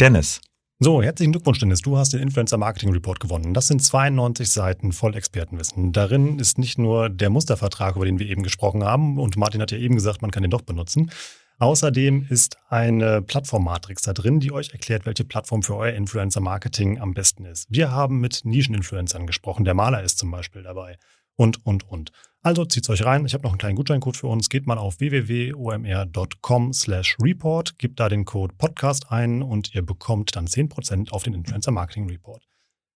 Dennis. 0.00 0.40
So, 0.80 1.02
herzlichen 1.02 1.32
Glückwunsch, 1.32 1.58
Dennis. 1.58 1.80
Du 1.80 1.98
hast 1.98 2.12
den 2.12 2.20
Influencer 2.20 2.56
Marketing 2.56 2.92
Report 2.92 3.18
gewonnen. 3.18 3.52
Das 3.52 3.66
sind 3.66 3.82
92 3.82 4.48
Seiten 4.48 4.92
voll 4.92 5.16
Expertenwissen. 5.16 5.92
Darin 5.92 6.38
ist 6.38 6.56
nicht 6.56 6.78
nur 6.78 7.08
der 7.10 7.30
Mustervertrag, 7.30 7.96
über 7.96 8.04
den 8.04 8.20
wir 8.20 8.28
eben 8.28 8.44
gesprochen 8.44 8.84
haben, 8.84 9.18
und 9.18 9.36
Martin 9.36 9.60
hat 9.60 9.72
ja 9.72 9.78
eben 9.78 9.96
gesagt, 9.96 10.22
man 10.22 10.30
kann 10.30 10.44
den 10.44 10.52
doch 10.52 10.62
benutzen. 10.62 11.10
Außerdem 11.58 12.28
ist 12.30 12.58
eine 12.68 13.22
Plattformmatrix 13.22 14.02
da 14.02 14.12
drin, 14.12 14.38
die 14.38 14.52
euch 14.52 14.70
erklärt, 14.70 15.04
welche 15.04 15.24
Plattform 15.24 15.64
für 15.64 15.74
euer 15.74 15.94
Influencer 15.94 16.40
Marketing 16.40 17.00
am 17.00 17.12
besten 17.12 17.44
ist. 17.44 17.66
Wir 17.68 17.90
haben 17.90 18.20
mit 18.20 18.44
Nischen-Influencern 18.44 19.26
gesprochen. 19.26 19.64
Der 19.64 19.74
Maler 19.74 20.04
ist 20.04 20.18
zum 20.18 20.30
Beispiel 20.30 20.62
dabei. 20.62 20.96
Und, 21.38 21.64
und, 21.64 21.88
und. 21.88 22.10
Also 22.42 22.64
zieht's 22.64 22.90
euch 22.90 23.04
rein. 23.04 23.24
Ich 23.24 23.34
habe 23.34 23.44
noch 23.44 23.52
einen 23.52 23.58
kleinen 23.58 23.76
Gutscheincode 23.76 24.16
für 24.16 24.26
uns. 24.26 24.48
Geht 24.48 24.66
mal 24.66 24.76
auf 24.76 24.98
www.omr.com 24.98 26.72
slash 26.72 27.16
report, 27.22 27.78
gebt 27.78 28.00
da 28.00 28.08
den 28.08 28.24
Code 28.24 28.54
Podcast 28.58 29.10
ein 29.12 29.42
und 29.42 29.74
ihr 29.74 29.82
bekommt 29.82 30.34
dann 30.34 30.46
10% 30.46 31.10
auf 31.10 31.22
den 31.22 31.34
Influencer 31.34 31.70
Marketing 31.70 32.08
Report. 32.08 32.42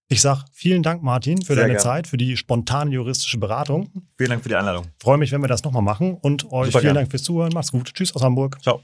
Ich 0.08 0.20
sage 0.20 0.44
vielen 0.52 0.82
Dank, 0.82 1.02
Martin, 1.02 1.40
für 1.42 1.54
Sehr 1.54 1.62
deine 1.62 1.74
gern. 1.74 1.82
Zeit, 1.82 2.06
für 2.06 2.16
die 2.16 2.36
spontane 2.36 2.90
juristische 2.90 3.38
Beratung. 3.38 3.90
Vielen 4.18 4.30
Dank 4.30 4.42
für 4.42 4.48
die 4.48 4.56
Einladung. 4.56 4.86
Freue 5.00 5.18
mich, 5.18 5.30
wenn 5.32 5.40
wir 5.40 5.48
das 5.48 5.62
nochmal 5.64 5.82
machen 5.82 6.14
und 6.20 6.44
euch 6.52 6.66
Super 6.66 6.80
vielen 6.80 6.82
gern. 6.82 6.94
Dank 6.96 7.10
fürs 7.10 7.22
Zuhören. 7.22 7.52
Macht's 7.54 7.70
gut. 7.72 7.94
Tschüss 7.94 8.14
aus 8.14 8.22
Hamburg. 8.22 8.58
Ciao. 8.60 8.82